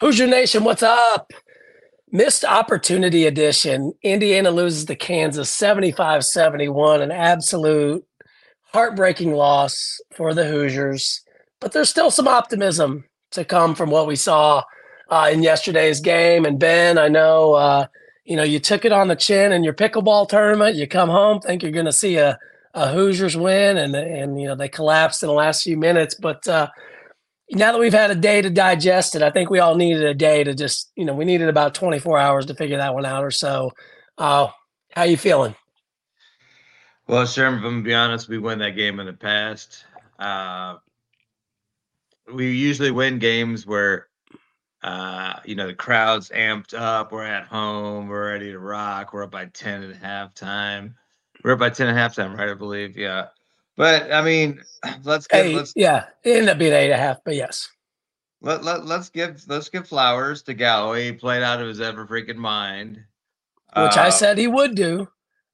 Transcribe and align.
Hoosier 0.00 0.26
Nation, 0.26 0.64
what's 0.64 0.82
up? 0.82 1.32
Missed 2.10 2.44
opportunity 2.44 3.26
edition. 3.26 3.92
Indiana 4.02 4.50
loses 4.50 4.86
to 4.86 4.96
Kansas 4.96 5.50
75 5.50 6.24
71, 6.24 7.00
an 7.00 7.12
absolute 7.12 8.04
heartbreaking 8.72 9.34
loss 9.34 10.00
for 10.12 10.34
the 10.34 10.46
Hoosiers. 10.46 11.22
But 11.60 11.72
there's 11.72 11.88
still 11.88 12.10
some 12.10 12.26
optimism 12.26 13.04
to 13.30 13.44
come 13.44 13.76
from 13.76 13.90
what 13.90 14.08
we 14.08 14.16
saw 14.16 14.64
uh, 15.10 15.30
in 15.32 15.44
yesterday's 15.44 16.00
game. 16.00 16.44
And 16.44 16.58
Ben, 16.58 16.98
I 16.98 17.06
know 17.06 17.54
uh, 17.54 17.86
you 18.24 18.36
know 18.36 18.42
you 18.42 18.58
took 18.58 18.84
it 18.84 18.92
on 18.92 19.06
the 19.06 19.16
chin 19.16 19.52
in 19.52 19.62
your 19.62 19.74
pickleball 19.74 20.28
tournament. 20.28 20.74
You 20.74 20.88
come 20.88 21.08
home, 21.08 21.40
think 21.40 21.62
you're 21.62 21.70
going 21.70 21.86
to 21.86 21.92
see 21.92 22.16
a, 22.16 22.36
a 22.74 22.88
Hoosiers 22.88 23.36
win, 23.36 23.76
and 23.76 23.94
and 23.94 24.40
you 24.40 24.48
know 24.48 24.56
they 24.56 24.68
collapsed 24.68 25.22
in 25.22 25.28
the 25.28 25.34
last 25.34 25.62
few 25.62 25.76
minutes. 25.76 26.16
But 26.16 26.46
uh, 26.48 26.68
now 27.50 27.72
that 27.72 27.78
we've 27.78 27.92
had 27.92 28.10
a 28.10 28.14
day 28.14 28.40
to 28.42 28.50
digest 28.50 29.14
it, 29.14 29.22
I 29.22 29.30
think 29.30 29.50
we 29.50 29.58
all 29.58 29.74
needed 29.74 30.04
a 30.04 30.14
day 30.14 30.44
to 30.44 30.54
just, 30.54 30.90
you 30.96 31.04
know, 31.04 31.14
we 31.14 31.24
needed 31.24 31.48
about 31.48 31.74
24 31.74 32.18
hours 32.18 32.46
to 32.46 32.54
figure 32.54 32.78
that 32.78 32.94
one 32.94 33.04
out 33.04 33.24
or 33.24 33.30
so. 33.30 33.72
Uh, 34.16 34.48
how 34.92 35.02
you 35.02 35.16
feeling? 35.16 35.54
Well, 37.06 37.26
Sherman, 37.26 37.58
if 37.58 37.64
I'm 37.64 37.70
gonna 37.72 37.82
be 37.82 37.94
honest, 37.94 38.28
we 38.28 38.38
won 38.38 38.58
that 38.60 38.76
game 38.76 38.98
in 38.98 39.06
the 39.06 39.12
past. 39.12 39.84
Uh, 40.18 40.76
we 42.32 42.50
usually 42.50 42.90
win 42.90 43.18
games 43.18 43.66
where, 43.66 44.08
uh, 44.82 45.34
you 45.44 45.54
know, 45.54 45.66
the 45.66 45.74
crowd's 45.74 46.30
amped 46.30 46.72
up. 46.72 47.12
We're 47.12 47.24
at 47.24 47.44
home. 47.44 48.08
We're 48.08 48.32
ready 48.32 48.52
to 48.52 48.58
rock. 48.58 49.12
We're 49.12 49.24
up 49.24 49.30
by 49.30 49.46
10 49.46 49.82
at 49.82 50.02
halftime. 50.02 50.94
We're 51.42 51.52
up 51.52 51.58
by 51.58 51.70
10 51.70 51.88
at 51.88 52.12
halftime, 52.12 52.36
right? 52.36 52.48
I 52.48 52.54
believe. 52.54 52.96
Yeah. 52.96 53.26
But 53.76 54.12
I 54.12 54.22
mean, 54.22 54.60
let's 55.02 55.26
get 55.26 55.52
let's 55.54 55.72
yeah, 55.74 56.06
it 56.22 56.32
ended 56.32 56.48
up 56.50 56.58
being 56.58 56.72
eight 56.72 56.90
and 56.90 56.94
a 56.94 56.96
half, 56.96 57.18
but 57.24 57.34
yes. 57.34 57.68
Let, 58.40 58.62
let 58.62 58.84
let's 58.84 59.08
give 59.08 59.42
let's 59.48 59.68
give 59.68 59.88
flowers 59.88 60.42
to 60.42 60.54
Galloway. 60.54 61.06
He 61.06 61.12
played 61.12 61.42
out 61.42 61.60
of 61.60 61.68
his 61.68 61.80
ever 61.80 62.06
freaking 62.06 62.36
mind. 62.36 62.98
Which 63.74 63.96
uh, 63.96 64.02
I 64.02 64.10
said 64.10 64.38
he 64.38 64.46
would 64.46 64.74
do. 64.74 65.08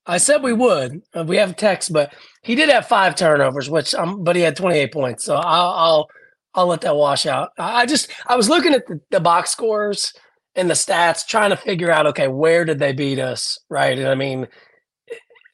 I 0.07 0.19
said 0.19 0.43
we 0.43 0.53
would. 0.53 1.03
Uh, 1.17 1.25
we 1.25 1.37
have 1.37 1.57
text, 1.57 1.93
but 1.93 2.13
he 2.43 2.55
did 2.55 2.69
have 2.69 2.89
five 2.89 3.15
turnovers, 3.15 3.71
which 3.71 3.95
um, 3.95 4.25
but 4.25 4.35
he 4.35 4.43
had 4.43 4.57
28 4.57 4.93
points. 4.93 5.25
So 5.25 5.37
I'll 5.37 5.71
I'll 5.71 6.09
I'll 6.55 6.67
let 6.67 6.81
that 6.83 6.97
wash 6.97 7.27
out. 7.27 7.51
I 7.59 7.87
just 7.87 8.11
I 8.27 8.37
was 8.37 8.49
looking 8.49 8.75
at 8.75 8.87
the, 8.87 9.01
the 9.11 9.21
box 9.21 9.51
scores 9.51 10.13
and 10.57 10.69
the 10.69 10.75
stats, 10.75 11.27
trying 11.27 11.51
to 11.51 11.57
figure 11.57 11.91
out 11.91 12.07
okay, 12.07 12.29
where 12.29 12.65
did 12.65 12.81
they 12.81 12.93
beat 12.93 13.21
us, 13.21 13.57
right? 13.69 13.97
And 13.97 14.09
I 14.09 14.17
mean, 14.17 14.49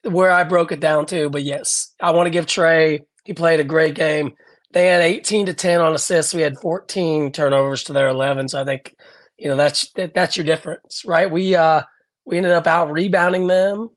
where 0.07 0.31
I 0.31 0.45
broke 0.45 0.73
it 0.73 0.81
down 0.81 1.07
to. 1.07 1.29
But 1.31 1.45
yes, 1.45 1.93
I 2.01 2.11
want 2.13 2.27
to 2.27 2.31
give 2.31 2.47
Trey. 2.47 3.03
He 3.25 3.33
played 3.33 3.61
a 3.61 3.65
great 3.65 3.95
game. 3.95 4.35
They 4.73 4.87
had 4.87 5.03
18 5.03 5.47
to 5.47 5.55
10 5.55 5.81
on 5.81 5.95
assists. 5.95 6.35
We 6.35 6.43
had 6.43 6.59
14 6.59 7.33
turnovers 7.33 7.85
to 7.85 7.93
their 7.93 8.09
11. 8.09 8.49
So 8.49 8.61
I 8.61 8.65
think, 8.65 8.95
you 9.39 9.49
know, 9.49 9.57
that's 9.57 9.91
that, 9.93 10.15
that's 10.15 10.37
your 10.37 10.47
difference, 10.47 11.03
right? 11.07 11.31
We 11.31 11.55
uh 11.55 11.83
we 12.25 12.37
ended 12.37 12.53
up 12.53 12.67
out 12.67 12.91
rebounding 12.91 13.47
them, 13.47 13.91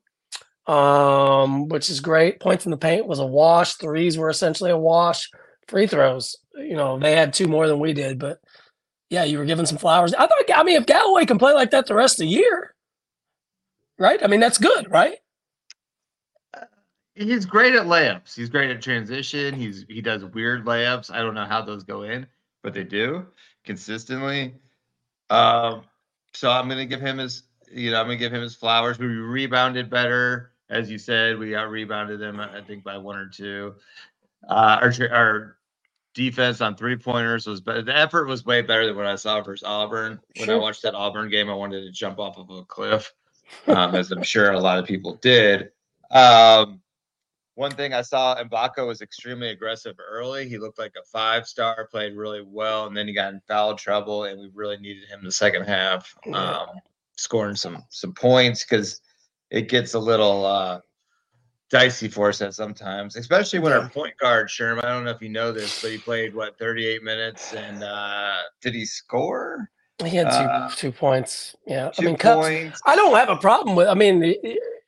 um, 0.66 1.68
which 1.68 1.90
is 1.90 2.00
great. 2.00 2.40
Points 2.40 2.64
in 2.64 2.70
the 2.70 2.76
paint 2.76 3.06
was 3.06 3.18
a 3.18 3.26
wash. 3.26 3.74
Threes 3.74 4.16
were 4.16 4.30
essentially 4.30 4.70
a 4.70 4.78
wash. 4.78 5.28
Free 5.68 5.86
throws, 5.86 6.36
you 6.56 6.74
know, 6.74 6.98
they 6.98 7.14
had 7.14 7.32
two 7.32 7.46
more 7.46 7.68
than 7.68 7.78
we 7.78 7.92
did, 7.92 8.18
but 8.18 8.38
yeah, 9.08 9.24
you 9.24 9.38
were 9.38 9.44
giving 9.44 9.66
some 9.66 9.78
flowers. 9.78 10.14
I 10.14 10.26
thought, 10.26 10.50
I 10.54 10.62
mean, 10.62 10.76
if 10.76 10.86
Galloway 10.86 11.26
can 11.26 11.38
play 11.38 11.52
like 11.52 11.72
that 11.72 11.86
the 11.86 11.94
rest 11.94 12.20
of 12.20 12.26
the 12.26 12.32
year, 12.32 12.74
right? 13.98 14.22
I 14.22 14.28
mean, 14.28 14.40
that's 14.40 14.58
good, 14.58 14.90
right? 14.90 15.18
He's 17.14 17.44
great 17.44 17.74
at 17.74 17.86
layups. 17.86 18.34
He's 18.34 18.48
great 18.48 18.70
at 18.70 18.82
transition. 18.82 19.54
He's 19.54 19.84
he 19.88 20.00
does 20.00 20.24
weird 20.24 20.64
layups. 20.64 21.10
I 21.10 21.18
don't 21.18 21.34
know 21.34 21.46
how 21.46 21.62
those 21.62 21.84
go 21.84 22.02
in, 22.02 22.26
but 22.62 22.74
they 22.74 22.84
do 22.84 23.26
consistently. 23.64 24.54
Um, 25.28 25.82
so 26.32 26.50
I'm 26.50 26.68
gonna 26.68 26.86
give 26.86 27.00
him 27.00 27.18
his 27.18 27.44
you 27.72 27.90
know 27.90 28.00
I'm 28.00 28.06
gonna 28.06 28.16
give 28.16 28.32
him 28.32 28.42
his 28.42 28.54
flowers. 28.54 28.98
We 28.98 29.06
rebounded 29.06 29.90
better, 29.90 30.52
as 30.68 30.90
you 30.90 30.98
said. 30.98 31.38
We 31.38 31.54
out 31.54 31.70
rebounded 31.70 32.20
them 32.20 32.40
I 32.40 32.60
think 32.60 32.84
by 32.84 32.98
one 32.98 33.16
or 33.16 33.28
two. 33.28 33.74
Uh, 34.48 34.78
our 34.82 34.92
our 35.12 35.56
defense 36.14 36.60
on 36.60 36.76
three 36.76 36.96
pointers 36.96 37.46
was 37.46 37.60
better. 37.60 37.82
The 37.82 37.96
effort 37.96 38.26
was 38.26 38.44
way 38.44 38.62
better 38.62 38.86
than 38.86 38.96
what 38.96 39.06
I 39.06 39.16
saw 39.16 39.40
versus 39.42 39.64
Auburn. 39.64 40.20
When 40.36 40.46
sure. 40.46 40.56
I 40.56 40.58
watched 40.58 40.82
that 40.82 40.94
Auburn 40.94 41.30
game, 41.30 41.48
I 41.50 41.54
wanted 41.54 41.82
to 41.82 41.92
jump 41.92 42.18
off 42.18 42.36
of 42.36 42.50
a 42.50 42.64
cliff, 42.64 43.12
um, 43.68 43.94
as 43.94 44.10
I'm 44.10 44.22
sure 44.22 44.50
a 44.50 44.58
lot 44.58 44.78
of 44.78 44.86
people 44.86 45.14
did. 45.16 45.70
Um, 46.10 46.79
one 47.60 47.72
thing 47.72 47.92
I 47.92 48.00
saw, 48.00 48.42
Mgbako 48.42 48.86
was 48.86 49.02
extremely 49.02 49.50
aggressive 49.50 49.94
early. 50.00 50.48
He 50.48 50.56
looked 50.56 50.78
like 50.78 50.94
a 50.98 51.04
five 51.04 51.46
star, 51.46 51.86
played 51.90 52.16
really 52.16 52.40
well, 52.42 52.86
and 52.86 52.96
then 52.96 53.06
he 53.06 53.12
got 53.12 53.34
in 53.34 53.40
foul 53.46 53.74
trouble, 53.74 54.24
and 54.24 54.40
we 54.40 54.48
really 54.54 54.78
needed 54.78 55.06
him 55.10 55.18
in 55.18 55.26
the 55.26 55.32
second 55.32 55.64
half, 55.64 56.14
um, 56.32 56.68
scoring 57.18 57.54
some 57.54 57.84
some 57.90 58.14
points 58.14 58.64
because 58.64 59.02
it 59.50 59.68
gets 59.68 59.92
a 59.92 59.98
little 59.98 60.46
uh, 60.46 60.80
dicey 61.70 62.08
for 62.08 62.30
us 62.30 62.40
at 62.40 62.54
sometimes, 62.54 63.16
especially 63.16 63.58
when 63.58 63.74
our 63.74 63.90
point 63.90 64.16
guard 64.16 64.48
Sherm. 64.48 64.82
I 64.82 64.88
don't 64.88 65.04
know 65.04 65.10
if 65.10 65.20
you 65.20 65.28
know 65.28 65.52
this, 65.52 65.82
but 65.82 65.90
he 65.90 65.98
played 65.98 66.34
what 66.34 66.58
38 66.58 67.02
minutes, 67.02 67.52
and 67.52 67.84
uh, 67.84 68.38
did 68.62 68.74
he 68.74 68.86
score? 68.86 69.68
He 70.02 70.16
had 70.16 70.30
two 70.30 70.50
uh, 70.50 70.70
two 70.70 70.92
points. 70.92 71.54
Yeah, 71.66 71.90
I 71.98 72.02
mean, 72.02 72.16
I 72.86 72.96
don't 72.96 73.14
have 73.14 73.28
a 73.28 73.36
problem 73.36 73.76
with. 73.76 73.86
I 73.86 73.92
mean, 73.92 74.34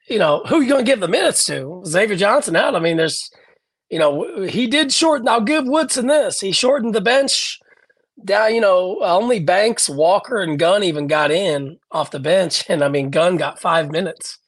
you 0.08 0.18
know, 0.18 0.42
who 0.46 0.56
are 0.56 0.62
you 0.62 0.68
going 0.68 0.84
to 0.84 0.90
give 0.90 1.00
the 1.00 1.08
minutes 1.08 1.44
to? 1.46 1.82
Xavier 1.86 2.16
Johnson 2.16 2.56
out. 2.56 2.74
I 2.74 2.80
mean, 2.80 2.96
there's, 2.96 3.30
you 3.90 3.98
know, 3.98 4.42
he 4.42 4.66
did 4.66 4.92
shorten. 4.92 5.28
I'll 5.28 5.40
give 5.40 5.66
Woodson 5.66 6.06
this. 6.06 6.40
He 6.40 6.52
shortened 6.52 6.94
the 6.94 7.00
bench 7.00 7.58
down. 8.24 8.54
You 8.54 8.60
know, 8.60 8.98
only 9.02 9.40
Banks, 9.40 9.88
Walker, 9.88 10.38
and 10.38 10.58
Gunn 10.58 10.82
even 10.82 11.06
got 11.06 11.30
in 11.30 11.78
off 11.90 12.10
the 12.10 12.20
bench, 12.20 12.64
and 12.68 12.82
I 12.82 12.88
mean, 12.88 13.10
Gunn 13.10 13.36
got 13.36 13.60
five 13.60 13.90
minutes. 13.90 14.38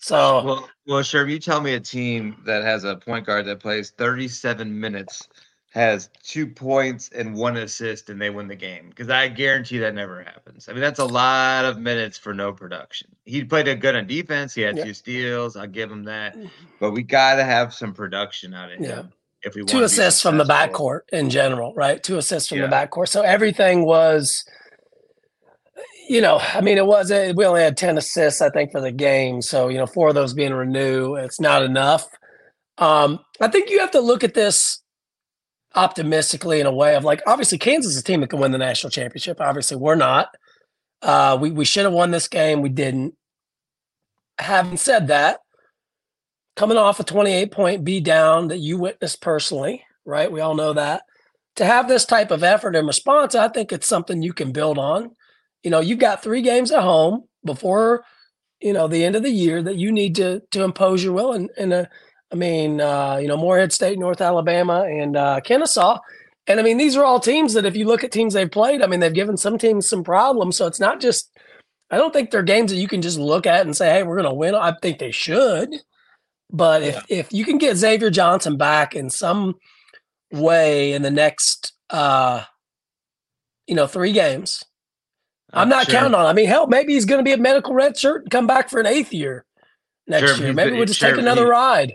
So, 0.00 0.44
well, 0.44 0.68
well, 0.86 1.02
sure. 1.02 1.26
You 1.26 1.40
tell 1.40 1.60
me 1.60 1.74
a 1.74 1.80
team 1.80 2.36
that 2.46 2.62
has 2.62 2.84
a 2.84 2.96
point 2.96 3.26
guard 3.26 3.46
that 3.46 3.58
plays 3.58 3.90
37 3.90 4.78
minutes 4.78 5.28
has 5.78 6.10
two 6.24 6.46
points 6.46 7.08
and 7.14 7.34
one 7.34 7.56
assist 7.56 8.10
and 8.10 8.20
they 8.20 8.30
win 8.30 8.48
the 8.48 8.56
game 8.56 8.88
because 8.88 9.08
I 9.08 9.28
guarantee 9.28 9.78
that 9.78 9.94
never 9.94 10.22
happens. 10.22 10.68
I 10.68 10.72
mean, 10.72 10.80
that's 10.80 10.98
a 10.98 11.04
lot 11.04 11.64
of 11.64 11.78
minutes 11.78 12.18
for 12.18 12.34
no 12.34 12.52
production. 12.52 13.08
He 13.24 13.44
played 13.44 13.68
a 13.68 13.76
good 13.76 13.94
on 13.94 14.06
defense. 14.06 14.54
He 14.54 14.62
had 14.62 14.76
two 14.76 14.92
steals. 14.92 15.56
I'll 15.56 15.68
give 15.68 15.90
him 15.90 16.04
that. 16.04 16.36
Mm-hmm. 16.36 16.48
But 16.80 16.90
we 16.90 17.02
got 17.02 17.36
to 17.36 17.44
have 17.44 17.72
some 17.72 17.94
production 17.94 18.54
out 18.54 18.72
of 18.72 18.80
him 18.80 19.12
if 19.42 19.54
we 19.54 19.64
two 19.64 19.84
assists 19.84 20.20
from 20.20 20.36
the 20.36 20.44
backcourt 20.44 21.02
in 21.12 21.30
general, 21.30 21.72
right? 21.74 22.02
Two 22.02 22.18
assists 22.18 22.48
from 22.48 22.58
yeah. 22.58 22.66
the 22.66 22.74
backcourt. 22.74 23.08
So 23.08 23.22
everything 23.22 23.84
was, 23.84 24.44
you 26.08 26.20
know, 26.20 26.40
I 26.40 26.60
mean, 26.60 26.76
it 26.76 26.86
was 26.86 27.10
we 27.10 27.44
only 27.44 27.62
had 27.62 27.76
ten 27.76 27.96
assists, 27.96 28.42
I 28.42 28.50
think, 28.50 28.72
for 28.72 28.80
the 28.80 28.90
game. 28.90 29.42
So 29.42 29.68
you 29.68 29.78
know, 29.78 29.86
four 29.86 30.08
of 30.08 30.16
those 30.16 30.34
being 30.34 30.50
Reneau, 30.50 31.22
it's 31.22 31.38
not 31.38 31.62
enough. 31.62 32.04
Um, 32.78 33.20
I 33.40 33.48
think 33.48 33.70
you 33.70 33.78
have 33.78 33.92
to 33.92 34.00
look 34.00 34.24
at 34.24 34.34
this 34.34 34.82
optimistically 35.74 36.60
in 36.60 36.66
a 36.66 36.74
way 36.74 36.96
of 36.96 37.04
like 37.04 37.22
obviously 37.26 37.58
Kansas 37.58 37.92
is 37.92 38.00
a 38.00 38.04
team 38.04 38.20
that 38.20 38.30
can 38.30 38.40
win 38.40 38.52
the 38.52 38.58
national 38.58 38.90
championship. 38.90 39.40
Obviously, 39.40 39.76
we're 39.76 39.94
not. 39.94 40.28
Uh, 41.02 41.38
we 41.40 41.50
we 41.50 41.64
should 41.64 41.84
have 41.84 41.92
won 41.92 42.10
this 42.10 42.28
game. 42.28 42.62
We 42.62 42.68
didn't. 42.68 43.14
Having 44.38 44.76
said 44.76 45.08
that, 45.08 45.40
coming 46.56 46.76
off 46.76 47.00
a 47.00 47.04
28 47.04 47.50
point 47.52 47.84
be 47.84 48.00
down 48.00 48.48
that 48.48 48.58
you 48.58 48.78
witnessed 48.78 49.20
personally, 49.20 49.84
right? 50.04 50.30
We 50.30 50.40
all 50.40 50.54
know 50.54 50.72
that. 50.72 51.02
To 51.56 51.64
have 51.64 51.88
this 51.88 52.04
type 52.04 52.30
of 52.30 52.44
effort 52.44 52.76
and 52.76 52.86
response, 52.86 53.34
I 53.34 53.48
think 53.48 53.72
it's 53.72 53.86
something 53.86 54.22
you 54.22 54.32
can 54.32 54.52
build 54.52 54.78
on. 54.78 55.10
You 55.62 55.70
know, 55.70 55.80
you've 55.80 55.98
got 55.98 56.22
three 56.22 56.42
games 56.42 56.70
at 56.70 56.82
home 56.82 57.24
before, 57.44 58.04
you 58.60 58.72
know, 58.72 58.86
the 58.86 59.04
end 59.04 59.16
of 59.16 59.24
the 59.24 59.30
year 59.30 59.60
that 59.62 59.76
you 59.76 59.90
need 59.90 60.14
to 60.16 60.40
to 60.52 60.62
impose 60.62 61.02
your 61.02 61.12
will 61.12 61.32
and 61.32 61.50
and 61.56 61.72
a 61.72 61.88
I 62.30 62.36
mean, 62.36 62.80
uh, 62.80 63.16
you 63.16 63.28
know, 63.28 63.36
Morehead 63.36 63.72
State, 63.72 63.98
North 63.98 64.20
Alabama, 64.20 64.82
and 64.82 65.16
uh, 65.16 65.40
Kennesaw. 65.40 65.98
And 66.46 66.60
I 66.60 66.62
mean, 66.62 66.76
these 66.76 66.96
are 66.96 67.04
all 67.04 67.20
teams 67.20 67.54
that 67.54 67.66
if 67.66 67.76
you 67.76 67.86
look 67.86 68.04
at 68.04 68.12
teams 68.12 68.34
they've 68.34 68.50
played, 68.50 68.82
I 68.82 68.86
mean, 68.86 69.00
they've 69.00 69.12
given 69.12 69.36
some 69.36 69.58
teams 69.58 69.88
some 69.88 70.04
problems. 70.04 70.56
So 70.56 70.66
it's 70.66 70.80
not 70.80 71.00
just, 71.00 71.30
I 71.90 71.96
don't 71.96 72.12
think 72.12 72.30
they're 72.30 72.42
games 72.42 72.70
that 72.70 72.78
you 72.78 72.88
can 72.88 73.02
just 73.02 73.18
look 73.18 73.46
at 73.46 73.66
and 73.66 73.76
say, 73.76 73.90
hey, 73.90 74.02
we're 74.02 74.16
going 74.16 74.28
to 74.28 74.34
win. 74.34 74.54
I 74.54 74.74
think 74.80 74.98
they 74.98 75.10
should. 75.10 75.74
But 76.50 76.82
if, 76.82 76.94
yeah. 76.94 77.18
if 77.18 77.32
you 77.32 77.44
can 77.44 77.58
get 77.58 77.76
Xavier 77.76 78.10
Johnson 78.10 78.56
back 78.56 78.94
in 78.94 79.10
some 79.10 79.56
way 80.32 80.92
in 80.92 81.02
the 81.02 81.10
next, 81.10 81.72
uh, 81.90 82.44
you 83.66 83.74
know, 83.74 83.86
three 83.86 84.12
games, 84.12 84.64
I'm 85.52 85.68
not 85.68 85.86
sure. 85.86 85.94
counting 85.94 86.14
on. 86.14 86.26
I 86.26 86.32
mean, 86.34 86.46
hell, 86.46 86.66
maybe 86.66 86.94
he's 86.94 87.04
going 87.06 87.20
to 87.20 87.24
be 87.24 87.32
a 87.32 87.38
medical 87.38 87.74
red 87.74 87.96
shirt 87.96 88.22
and 88.22 88.30
come 88.30 88.46
back 88.46 88.70
for 88.70 88.80
an 88.80 88.86
eighth 88.86 89.12
year 89.12 89.44
next 90.06 90.36
sure, 90.36 90.44
year. 90.44 90.52
Maybe 90.54 90.76
we'll 90.76 90.86
just 90.86 91.00
sure, 91.00 91.10
take 91.10 91.18
another 91.18 91.44
he, 91.44 91.50
ride 91.50 91.92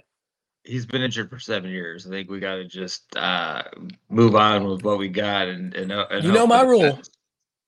he's 0.64 0.86
been 0.86 1.02
injured 1.02 1.30
for 1.30 1.40
seven 1.40 1.70
years. 1.70 2.08
I 2.08 2.10
think 2.10 2.30
we 2.30 2.40
got 2.40 2.56
to 2.56 2.66
just 2.66 3.16
uh, 3.16 3.64
move 4.10 4.36
on 4.36 4.66
with 4.66 4.84
what 4.84 4.98
we 4.98 5.10
got. 5.10 5.48
And, 5.48 5.74
and, 5.74 5.92
uh, 5.92 6.08
and 6.10 6.24
you 6.24 6.32
know 6.32 6.48
my 6.48 6.62
rule: 6.62 7.00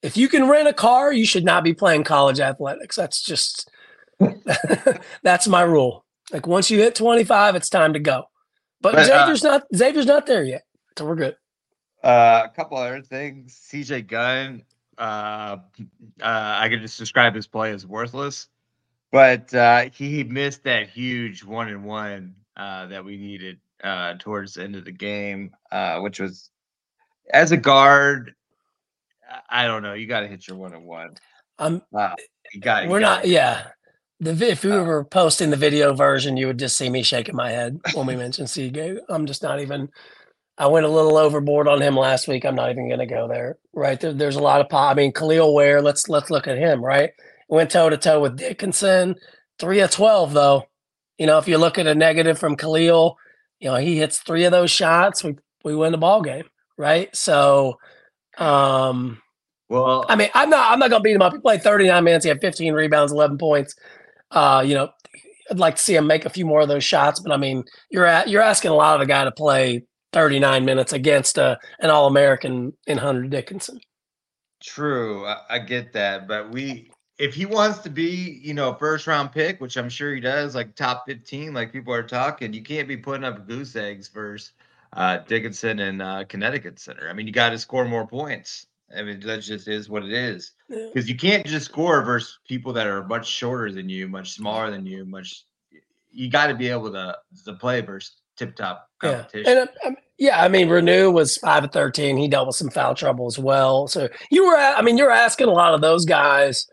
if 0.01 0.17
you 0.17 0.27
can 0.27 0.47
rent 0.47 0.67
a 0.67 0.73
car, 0.73 1.11
you 1.13 1.25
should 1.25 1.45
not 1.45 1.63
be 1.63 1.73
playing 1.73 2.03
college 2.03 2.39
athletics. 2.39 2.95
That's 2.95 3.21
just 3.21 3.69
that's 5.23 5.47
my 5.47 5.61
rule. 5.61 6.05
Like 6.31 6.47
once 6.47 6.71
you 6.71 6.79
hit 6.79 6.95
twenty 6.95 7.23
five, 7.23 7.55
it's 7.55 7.69
time 7.69 7.93
to 7.93 7.99
go. 7.99 8.25
But, 8.81 8.93
but 8.93 9.01
uh, 9.01 9.05
Xavier's 9.05 9.45
uh, 9.45 9.51
not 9.51 9.63
Xavier's 9.75 10.05
not 10.05 10.25
there 10.25 10.43
yet, 10.43 10.63
so 10.97 11.05
we're 11.05 11.15
good. 11.15 11.35
Uh, 12.03 12.43
a 12.45 12.49
couple 12.49 12.77
other 12.77 13.01
things. 13.01 13.59
CJ 13.71 14.07
Gunn 14.07 14.63
uh, 14.97 15.01
uh, 15.01 15.57
I 16.21 16.69
could 16.69 16.81
just 16.81 16.97
describe 16.97 17.35
his 17.35 17.47
play 17.47 17.71
as 17.71 17.85
worthless. 17.85 18.47
But 19.11 19.53
uh, 19.53 19.89
he 19.93 20.23
missed 20.23 20.63
that 20.63 20.89
huge 20.89 21.43
one 21.43 21.69
and 21.69 21.83
one 21.85 22.35
uh, 22.57 22.87
that 22.87 23.03
we 23.03 23.17
needed 23.17 23.59
uh, 23.83 24.15
towards 24.19 24.53
the 24.53 24.63
end 24.63 24.75
of 24.75 24.85
the 24.85 24.91
game, 24.91 25.51
uh, 25.71 25.99
which 25.99 26.19
was 26.19 26.49
as 27.31 27.51
a 27.51 27.57
guard. 27.57 28.33
I 29.49 29.65
don't 29.65 29.83
know. 29.83 29.93
You 29.93 30.07
got 30.07 30.21
to 30.21 30.27
hit 30.27 30.47
your 30.47 30.57
one 30.57 30.73
and 30.73 30.85
one. 30.85 31.15
Um, 31.59 31.81
wow. 31.91 32.15
You 32.53 32.61
got. 32.61 32.87
We're 32.87 32.99
not. 32.99 33.27
Yeah. 33.27 33.67
The 34.19 34.31
if 34.49 34.63
we 34.63 34.71
uh, 34.71 34.83
were 34.83 35.03
posting 35.03 35.49
the 35.49 35.57
video 35.57 35.93
version, 35.93 36.37
you 36.37 36.47
would 36.47 36.59
just 36.59 36.77
see 36.77 36.89
me 36.89 37.03
shaking 37.03 37.35
my 37.35 37.49
head 37.49 37.79
when 37.93 38.05
we 38.05 38.15
mentioned 38.15 38.49
Seagate. 38.49 38.99
I'm 39.09 39.25
just 39.25 39.43
not 39.43 39.59
even. 39.59 39.89
I 40.57 40.67
went 40.67 40.85
a 40.85 40.89
little 40.89 41.17
overboard 41.17 41.67
on 41.67 41.81
him 41.81 41.97
last 41.97 42.29
week. 42.29 42.45
I'm 42.45 42.55
not 42.55 42.69
even 42.69 42.87
going 42.87 43.01
to 43.01 43.05
go 43.05 43.27
there. 43.27 43.57
Right 43.73 43.99
there, 43.99 44.13
there's 44.13 44.37
a 44.37 44.41
lot 44.41 44.61
of 44.61 44.69
pop. 44.69 44.91
I 44.91 44.93
mean, 44.93 45.11
Kel'el 45.11 45.53
Ware. 45.53 45.81
Let's 45.81 46.07
let's 46.07 46.29
look 46.29 46.47
at 46.47 46.57
him. 46.57 46.83
Right, 46.83 47.11
went 47.49 47.71
toe 47.71 47.89
to 47.89 47.97
toe 47.97 48.21
with 48.21 48.37
Dickinson. 48.37 49.15
Three 49.59 49.81
of 49.81 49.91
twelve 49.91 50.31
though. 50.33 50.65
You 51.17 51.25
know, 51.25 51.37
if 51.37 51.47
you 51.47 51.57
look 51.57 51.77
at 51.77 51.87
a 51.87 51.95
negative 51.95 52.37
from 52.37 52.57
Kel'el, 52.57 53.15
you 53.59 53.69
know 53.69 53.75
he 53.75 53.97
hits 53.97 54.19
three 54.19 54.45
of 54.45 54.51
those 54.51 54.71
shots. 54.71 55.23
We 55.23 55.35
we 55.63 55.75
win 55.75 55.91
the 55.91 55.97
ball 55.97 56.21
game. 56.21 56.45
Right. 56.77 57.15
So, 57.15 57.79
um, 58.37 59.21
well, 59.69 60.05
I 60.09 60.15
mean, 60.15 60.29
I'm 60.33 60.49
not 60.49 60.71
I'm 60.71 60.79
not 60.79 60.89
going 60.89 61.01
to 61.01 61.03
beat 61.03 61.15
him 61.15 61.21
up. 61.21 61.33
He 61.33 61.39
played 61.39 61.63
39 61.63 62.03
minutes. 62.03 62.25
He 62.25 62.29
had 62.29 62.41
15 62.41 62.73
rebounds, 62.73 63.11
11 63.11 63.37
points. 63.37 63.75
Uh, 64.31 64.63
you 64.65 64.75
know, 64.75 64.89
I'd 65.49 65.59
like 65.59 65.75
to 65.75 65.81
see 65.81 65.95
him 65.95 66.07
make 66.07 66.25
a 66.25 66.29
few 66.29 66.45
more 66.45 66.61
of 66.61 66.67
those 66.67 66.83
shots, 66.83 67.19
but 67.19 67.31
I 67.31 67.37
mean, 67.37 67.63
you're 67.89 68.05
at, 68.05 68.29
you're 68.29 68.41
asking 68.41 68.71
a 68.71 68.75
lot 68.75 68.95
of 68.95 69.01
a 69.01 69.05
guy 69.05 69.23
to 69.23 69.31
play 69.31 69.83
39 70.13 70.65
minutes 70.65 70.93
against 70.93 71.37
a, 71.37 71.43
uh, 71.43 71.55
an 71.79 71.89
All 71.89 72.07
American 72.07 72.73
in 72.87 72.97
Hunter 72.97 73.23
Dickinson. 73.23 73.79
True, 74.63 75.25
I, 75.25 75.37
I, 75.49 75.59
get 75.59 75.93
that, 75.93 76.27
but 76.27 76.51
we 76.51 76.89
if 77.17 77.33
he 77.33 77.45
wants 77.45 77.79
to 77.79 77.89
be, 77.89 78.39
you 78.43 78.53
know, 78.53 78.73
first 78.73 79.07
round 79.07 79.31
pick, 79.31 79.61
which 79.61 79.77
I'm 79.77 79.89
sure 79.89 80.13
he 80.13 80.19
does, 80.19 80.55
like 80.55 80.75
top 80.75 81.05
15, 81.07 81.53
like 81.53 81.71
people 81.71 81.93
are 81.93 82.03
talking, 82.03 82.53
you 82.53 82.61
can't 82.61 82.87
be 82.87 82.97
putting 82.97 83.23
up 83.23 83.47
goose 83.47 83.75
eggs 83.75 84.09
versus 84.09 84.51
uh, 84.93 85.17
Dickinson 85.27 85.79
and 85.79 86.01
uh, 86.01 86.25
Connecticut 86.25 86.79
Center. 86.79 87.09
I 87.09 87.13
mean, 87.13 87.27
you 87.27 87.33
got 87.33 87.51
to 87.51 87.59
score 87.59 87.85
more 87.85 88.07
points. 88.07 88.67
I 88.95 89.01
mean, 89.01 89.19
that 89.21 89.41
just 89.41 89.67
is 89.67 89.89
what 89.89 90.03
it 90.03 90.11
is. 90.11 90.51
Because 90.69 91.09
you 91.09 91.15
can't 91.15 91.45
just 91.45 91.65
score 91.65 92.01
versus 92.03 92.39
people 92.47 92.71
that 92.73 92.87
are 92.87 93.03
much 93.03 93.27
shorter 93.27 93.71
than 93.71 93.89
you, 93.89 94.07
much 94.07 94.31
smaller 94.31 94.69
than 94.69 94.85
you, 94.85 95.05
much. 95.05 95.43
You 96.11 96.29
got 96.29 96.47
to 96.47 96.53
be 96.53 96.69
able 96.69 96.91
to 96.91 97.17
to 97.45 97.53
play 97.53 97.81
versus 97.81 98.15
tip 98.37 98.55
top 98.55 98.89
competition. 98.99 99.43
Yeah. 99.45 99.61
And 99.61 99.69
um, 99.85 99.95
yeah, 100.17 100.41
I 100.41 100.47
mean, 100.47 100.67
Reneau 100.69 101.11
was 101.11 101.35
five 101.37 101.63
of 101.63 101.71
thirteen. 101.71 102.15
He 102.15 102.27
dealt 102.27 102.47
with 102.47 102.55
some 102.55 102.69
foul 102.69 102.95
trouble 102.95 103.25
as 103.25 103.39
well. 103.39 103.87
So 103.87 104.07
you 104.29 104.45
were, 104.45 104.55
I 104.55 104.81
mean, 104.81 104.97
you're 104.97 105.11
asking 105.11 105.47
a 105.47 105.53
lot 105.53 105.73
of 105.73 105.81
those 105.81 106.05
guys. 106.05 106.67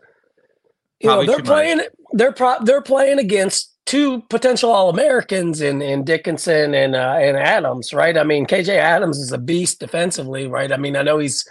You 0.99 1.09
Probably 1.09 1.27
know, 1.27 1.33
they're 1.33 1.43
playing. 1.43 1.77
Much. 1.77 1.87
They're 2.13 2.31
pro, 2.31 2.55
they're 2.63 2.81
playing 2.81 3.19
against 3.19 3.73
two 3.85 4.21
potential 4.29 4.71
All 4.71 4.89
Americans 4.89 5.61
in 5.61 5.81
in 5.81 6.03
Dickinson 6.03 6.73
and 6.73 6.95
uh, 6.95 7.17
and 7.19 7.37
Adams, 7.37 7.93
right? 7.93 8.17
I 8.17 8.23
mean, 8.23 8.45
KJ 8.45 8.69
Adams 8.69 9.17
is 9.17 9.31
a 9.31 9.37
beast 9.37 9.79
defensively, 9.79 10.47
right? 10.47 10.71
I 10.71 10.77
mean, 10.77 10.95
I 10.95 11.01
know 11.01 11.17
he's 11.17 11.47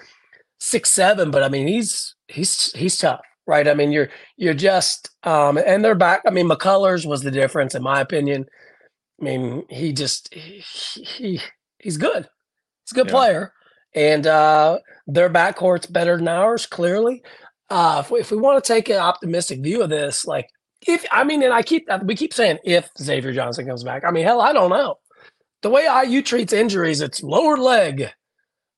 six 0.62 0.90
seven, 0.90 1.30
but 1.30 1.42
I 1.42 1.48
mean 1.48 1.66
he's 1.66 2.14
he's 2.28 2.72
he's 2.72 2.96
tough, 2.96 3.20
right? 3.46 3.66
I 3.66 3.74
mean 3.74 3.90
you're 3.90 4.10
you're 4.36 4.54
just 4.54 5.10
um 5.24 5.58
and 5.58 5.84
they're 5.84 5.96
back. 5.96 6.22
I 6.26 6.30
mean 6.30 6.48
McCullers 6.48 7.04
was 7.04 7.22
the 7.22 7.32
difference 7.32 7.74
in 7.74 7.82
my 7.82 8.00
opinion. 8.00 8.46
I 9.20 9.24
mean 9.24 9.64
he 9.68 9.92
just 9.92 10.32
he, 10.32 10.62
he 10.62 11.40
he's 11.78 11.96
good. 11.96 12.28
He's 12.84 12.92
a 12.92 12.94
good 12.94 13.06
yeah. 13.08 13.12
player, 13.12 13.52
and 13.94 14.26
uh 14.26 14.78
their 15.08 15.28
backcourt's 15.28 15.86
better 15.86 16.16
than 16.16 16.28
ours 16.28 16.64
clearly. 16.64 17.22
Uh, 17.72 18.00
if 18.04 18.10
we, 18.10 18.20
if 18.20 18.30
we 18.30 18.36
want 18.36 18.62
to 18.62 18.68
take 18.72 18.90
an 18.90 18.98
optimistic 18.98 19.60
view 19.60 19.82
of 19.82 19.88
this, 19.88 20.26
like 20.26 20.50
if 20.86 21.06
I 21.10 21.24
mean, 21.24 21.42
and 21.42 21.54
I 21.54 21.62
keep 21.62 21.88
we 22.04 22.14
keep 22.14 22.34
saying 22.34 22.58
if 22.64 22.90
Xavier 22.98 23.32
Johnson 23.32 23.66
comes 23.66 23.82
back. 23.82 24.04
I 24.04 24.10
mean, 24.10 24.24
hell, 24.24 24.42
I 24.42 24.52
don't 24.52 24.68
know. 24.68 24.98
The 25.62 25.70
way 25.70 25.88
IU 26.04 26.20
treats 26.20 26.52
injuries, 26.52 27.00
it's 27.00 27.22
lower 27.22 27.56
leg. 27.56 28.10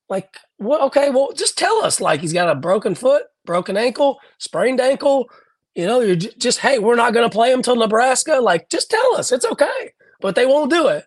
Like 0.08 0.38
well, 0.60 0.82
okay, 0.82 1.10
well, 1.10 1.32
just 1.32 1.58
tell 1.58 1.84
us. 1.84 2.00
Like 2.00 2.20
he's 2.20 2.32
got 2.32 2.48
a 2.48 2.54
broken 2.54 2.94
foot, 2.94 3.24
broken 3.44 3.76
ankle, 3.76 4.20
sprained 4.38 4.80
ankle. 4.80 5.28
You 5.74 5.86
know, 5.86 5.98
you're 5.98 6.14
j- 6.14 6.30
just 6.38 6.60
hey, 6.60 6.78
we're 6.78 6.94
not 6.94 7.14
going 7.14 7.28
to 7.28 7.34
play 7.34 7.50
him 7.50 7.62
till 7.62 7.74
Nebraska. 7.74 8.38
Like, 8.40 8.70
just 8.70 8.90
tell 8.90 9.16
us. 9.16 9.32
It's 9.32 9.44
okay, 9.44 9.92
but 10.20 10.36
they 10.36 10.46
won't 10.46 10.70
do 10.70 10.86
it. 10.86 11.04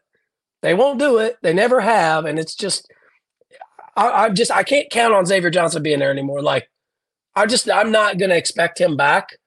They 0.61 0.73
won't 0.73 0.99
do 0.99 1.19
it. 1.19 1.37
They 1.41 1.53
never 1.53 1.79
have, 1.79 2.25
and 2.25 2.37
it's 2.37 2.53
just, 2.53 2.91
I, 3.95 4.09
I 4.09 4.29
just 4.29 4.51
I 4.51 4.63
can't 4.63 4.89
count 4.89 5.13
on 5.13 5.25
Xavier 5.25 5.51
Johnson 5.51 5.83
being 5.83 5.99
there 5.99 6.11
anymore. 6.11 6.41
Like, 6.41 6.67
I 7.37 7.45
just 7.45 7.69
I'm 7.69 7.91
not 7.91 8.17
going 8.17 8.31
to 8.31 8.35
expect 8.35 8.81
him 8.81 8.97
back. 8.97 9.37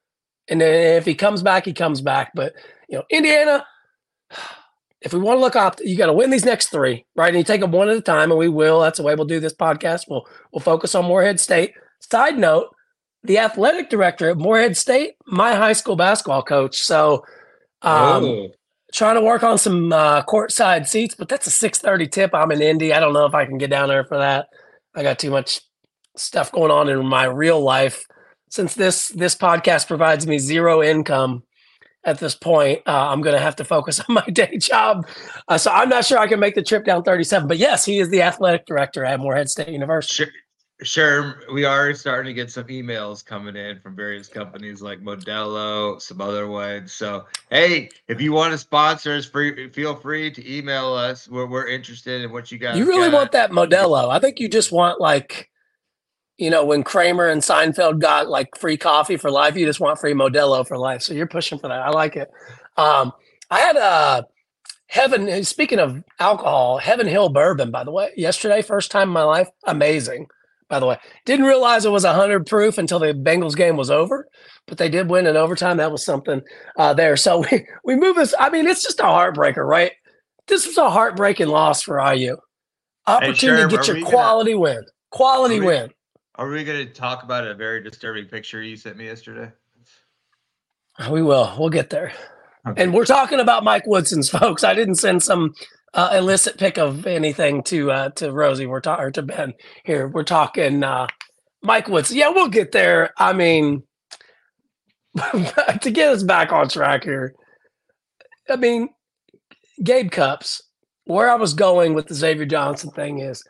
And 0.48 0.60
then 0.60 0.96
if 0.96 1.04
he 1.04 1.14
comes 1.14 1.42
back, 1.42 1.64
he 1.64 1.72
comes 1.72 2.00
back. 2.00 2.31
But 2.34 2.54
you 2.88 2.96
know, 2.96 3.04
Indiana, 3.10 3.66
if 5.00 5.12
we 5.12 5.19
want 5.19 5.38
to 5.38 5.40
look 5.40 5.56
up, 5.56 5.81
you 5.82 5.96
got 5.96 6.06
to 6.06 6.12
win 6.12 6.31
these 6.31 6.44
next 6.44 6.69
three, 6.69 7.04
right? 7.16 7.28
And 7.28 7.38
you 7.38 7.44
take 7.44 7.60
them 7.60 7.72
one 7.72 7.88
at 7.88 7.96
a 7.96 8.00
time, 8.00 8.31
and 8.31 8.38
we 8.38 8.48
will. 8.48 8.81
That's 8.81 8.98
the 8.98 9.04
way 9.04 9.14
we'll 9.16 9.26
do 9.26 9.40
this 9.40 9.54
podcast. 9.54 10.04
We'll 10.08 10.25
we'll 10.52 10.60
focus 10.60 10.94
on 10.94 11.04
Morehead 11.04 11.40
State. 11.40 11.75
Side 11.98 12.38
note: 12.38 12.75
the 13.25 13.38
athletic 13.38 13.90
director 13.90 14.31
at 14.31 14.37
Morehead 14.37 14.76
State, 14.76 15.14
my 15.26 15.54
high 15.54 15.72
school 15.72 15.96
basketball 15.96 16.42
coach. 16.42 16.82
So, 16.82 17.25
um, 17.82 18.25
oh. 18.25 18.48
trying 18.92 19.16
to 19.16 19.22
work 19.22 19.42
on 19.42 19.58
some 19.58 19.92
uh, 19.92 20.22
courtside 20.22 20.87
seats, 20.87 21.16
but 21.16 21.28
that's 21.28 21.48
a 21.48 21.50
six 21.50 21.81
thirty 21.81 22.06
tip. 22.06 22.34
I'm 22.34 22.52
in 22.52 22.62
Indy. 22.62 22.92
I 22.92 23.00
don't 23.00 23.14
know 23.14 23.26
if 23.26 23.34
I 23.34 23.46
can 23.46 23.58
get 23.58 23.70
down 23.70 23.88
there 23.88 24.04
for 24.04 24.19
that. 24.19 24.46
I 24.94 25.02
got 25.02 25.19
too 25.19 25.31
much 25.31 25.60
stuff 26.16 26.52
going 26.52 26.70
on 26.70 26.88
in 26.88 27.04
my 27.06 27.24
real 27.24 27.60
life. 27.60 28.04
Since 28.48 28.74
this 28.74 29.08
this 29.08 29.36
podcast 29.36 29.86
provides 29.86 30.26
me 30.26 30.38
zero 30.38 30.82
income, 30.82 31.44
at 32.04 32.18
this 32.18 32.34
point. 32.34 32.82
Uh, 32.86 33.08
I'm 33.08 33.20
going 33.20 33.34
to 33.34 33.42
have 33.42 33.56
to 33.56 33.64
focus 33.64 34.00
on 34.08 34.14
my 34.14 34.24
day 34.26 34.56
job. 34.58 35.06
Uh, 35.48 35.58
so 35.58 35.70
I'm 35.70 35.88
not 35.88 36.04
sure 36.04 36.18
I 36.18 36.26
can 36.26 36.40
make 36.40 36.54
the 36.54 36.62
trip 36.62 36.84
down 36.84 37.02
37. 37.02 37.48
But 37.48 37.58
yes, 37.58 37.84
he 37.84 37.98
is 37.98 38.08
the 38.08 38.22
athletic 38.22 38.66
director 38.66 39.04
at 39.04 39.20
Morehead 39.20 39.48
State 39.48 39.68
University. 39.68 40.24
Sure. 40.24 40.32
Sure, 40.82 41.42
we 41.52 41.66
are 41.66 41.92
starting 41.92 42.30
to 42.30 42.32
get 42.32 42.50
some 42.50 42.64
emails 42.68 43.22
coming 43.22 43.54
in 43.54 43.78
from 43.80 43.94
various 43.94 44.28
companies 44.28 44.80
like 44.80 44.98
Modelo, 45.02 46.00
some 46.00 46.22
other 46.22 46.46
ones. 46.46 46.94
So, 46.94 47.26
hey, 47.50 47.90
if 48.08 48.18
you 48.18 48.32
want 48.32 48.52
to 48.52 48.58
sponsor 48.58 49.12
us, 49.12 49.26
free, 49.26 49.68
feel 49.72 49.94
free 49.94 50.30
to 50.30 50.50
email 50.50 50.94
us. 50.94 51.28
We're, 51.28 51.44
we're 51.44 51.66
interested 51.66 52.22
in 52.22 52.32
what 52.32 52.50
you 52.50 52.56
guys. 52.56 52.78
You 52.78 52.86
really 52.86 53.10
got. 53.10 53.16
want 53.18 53.32
that 53.32 53.50
Modelo? 53.50 54.08
I 54.08 54.20
think 54.20 54.40
you 54.40 54.48
just 54.48 54.72
want 54.72 55.02
like 55.02 55.50
you 56.40 56.48
know, 56.48 56.64
when 56.64 56.82
Kramer 56.82 57.28
and 57.28 57.42
Seinfeld 57.42 58.00
got 58.00 58.28
like 58.28 58.56
free 58.56 58.78
coffee 58.78 59.18
for 59.18 59.30
life, 59.30 59.56
you 59.56 59.66
just 59.66 59.78
want 59.78 60.00
free 60.00 60.14
Modelo 60.14 60.66
for 60.66 60.78
life. 60.78 61.02
So 61.02 61.12
you're 61.12 61.26
pushing 61.26 61.59
for 61.59 61.68
that. 61.68 61.82
I 61.82 61.90
like 61.90 62.16
it. 62.16 62.30
Um, 62.78 63.12
I 63.50 63.61
had 63.61 63.76
a 63.76 64.26
Heaven, 64.87 65.44
speaking 65.44 65.78
of 65.78 66.02
alcohol, 66.18 66.78
Heaven 66.78 67.06
Hill 67.06 67.28
bourbon, 67.28 67.70
by 67.70 67.85
the 67.85 67.92
way, 67.92 68.11
yesterday, 68.16 68.61
first 68.61 68.90
time 68.90 69.09
in 69.09 69.12
my 69.12 69.23
life. 69.23 69.49
Amazing, 69.64 70.26
by 70.68 70.80
the 70.80 70.87
way. 70.87 70.97
Didn't 71.26 71.47
realize 71.47 71.85
it 71.85 71.92
was 71.92 72.04
100 72.04 72.44
proof 72.47 72.76
until 72.76 72.99
the 72.99 73.14
Bengals 73.14 73.54
game 73.54 73.76
was 73.76 73.88
over, 73.88 74.26
but 74.66 74.78
they 74.78 74.88
did 74.88 75.09
win 75.09 75.28
in 75.28 75.37
overtime. 75.37 75.76
That 75.76 75.92
was 75.92 76.04
something 76.04 76.42
uh, 76.76 76.94
there. 76.94 77.16
So 77.16 77.44
we, 77.52 77.66
we 77.85 77.94
move 77.94 78.16
this. 78.16 78.35
I 78.37 78.50
mean, 78.50 78.66
it's 78.66 78.82
just 78.82 78.99
a 78.99 79.04
heartbreaker, 79.04 79.64
right? 79.64 79.92
This 80.49 80.66
was 80.66 80.76
a 80.76 80.90
heartbreaking 80.90 81.49
loss 81.49 81.82
for 81.82 82.00
IU. 82.12 82.38
Opportunity 83.06 83.62
hey, 83.62 83.68
to 83.68 83.76
get 83.76 83.87
your 83.87 84.09
quality 84.09 84.52
gonna, 84.52 84.61
win. 84.61 84.85
Quality 85.11 85.61
win. 85.61 85.90
Are 86.40 86.49
we 86.49 86.64
going 86.64 86.87
to 86.87 86.90
talk 86.90 87.23
about 87.23 87.47
a 87.47 87.52
very 87.52 87.82
disturbing 87.82 88.25
picture 88.25 88.62
you 88.62 88.75
sent 88.75 88.97
me 88.97 89.04
yesterday? 89.04 89.52
We 91.11 91.20
will. 91.20 91.54
We'll 91.59 91.68
get 91.68 91.90
there. 91.90 92.14
Okay. 92.66 92.82
And 92.82 92.94
we're 92.94 93.04
talking 93.04 93.40
about 93.40 93.62
Mike 93.62 93.87
Woodson's 93.87 94.30
folks. 94.38 94.64
I 94.64 94.73
didn't 94.73 94.94
send 94.94 95.23
some 95.23 95.52
uh, 95.92 96.14
illicit 96.14 96.56
pic 96.56 96.78
of 96.78 97.06
anything 97.06 97.62
to 97.64 97.92
uh, 97.92 98.09
to 98.12 98.32
Rosie. 98.32 98.64
We're 98.64 98.80
talking 98.80 99.04
or 99.04 99.11
to 99.11 99.23
Ben 99.23 99.52
here. 99.85 100.09
We're 100.09 100.25
talking 100.25 100.82
uh, 100.82 101.09
Mike 101.62 101.88
Woodson. 101.88 102.16
Yeah, 102.16 102.30
we'll 102.30 102.49
get 102.49 102.73
there. 102.73 103.12
I 103.18 103.35
mean, 103.35 103.82
to 105.82 105.90
get 105.90 106.09
us 106.09 106.23
back 106.23 106.52
on 106.52 106.70
track 106.70 107.04
here. 107.04 107.35
I 108.49 108.56
mean, 108.56 108.88
Gabe 109.85 110.11
Cupps. 110.11 110.62
Where 111.04 111.28
I 111.28 111.35
was 111.35 111.52
going 111.52 111.92
with 111.92 112.06
the 112.06 112.14
Xavier 112.14 112.47
Johnson 112.47 112.92
thing 112.92 113.18
is 113.18 113.44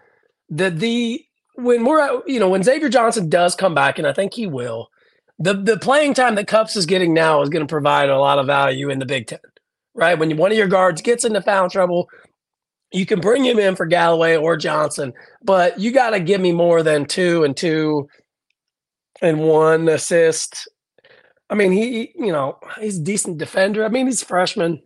that 0.48 0.80
the 0.80 1.24
when 1.62 1.84
we're 1.84 2.22
you 2.26 2.40
know 2.40 2.48
when 2.48 2.62
Xavier 2.62 2.88
Johnson 2.88 3.28
does 3.28 3.54
come 3.54 3.74
back, 3.74 3.98
and 3.98 4.06
I 4.06 4.12
think 4.12 4.34
he 4.34 4.46
will, 4.46 4.88
the 5.38 5.54
the 5.54 5.78
playing 5.78 6.14
time 6.14 6.34
that 6.36 6.48
Cupps 6.48 6.76
is 6.76 6.86
getting 6.86 7.14
now 7.14 7.42
is 7.42 7.48
going 7.48 7.66
to 7.66 7.70
provide 7.70 8.10
a 8.10 8.18
lot 8.18 8.38
of 8.38 8.46
value 8.46 8.90
in 8.90 8.98
the 8.98 9.06
Big 9.06 9.26
Ten, 9.26 9.38
right? 9.94 10.18
When 10.18 10.36
one 10.36 10.52
of 10.52 10.58
your 10.58 10.68
guards 10.68 11.02
gets 11.02 11.24
into 11.24 11.42
foul 11.42 11.70
trouble, 11.70 12.08
you 12.92 13.06
can 13.06 13.20
bring 13.20 13.44
him 13.44 13.58
in 13.58 13.76
for 13.76 13.86
Galloway 13.86 14.36
or 14.36 14.56
Johnson, 14.56 15.12
but 15.42 15.78
you 15.78 15.92
got 15.92 16.10
to 16.10 16.20
give 16.20 16.40
me 16.40 16.52
more 16.52 16.82
than 16.82 17.06
two 17.06 17.44
and 17.44 17.56
two 17.56 18.08
and 19.22 19.40
one 19.40 19.88
assist. 19.88 20.68
I 21.48 21.54
mean, 21.54 21.72
he 21.72 22.12
you 22.16 22.32
know 22.32 22.58
he's 22.80 22.98
a 22.98 23.02
decent 23.02 23.38
defender. 23.38 23.84
I 23.84 23.88
mean, 23.88 24.06
he's 24.06 24.22
a 24.22 24.26
freshman. 24.26 24.82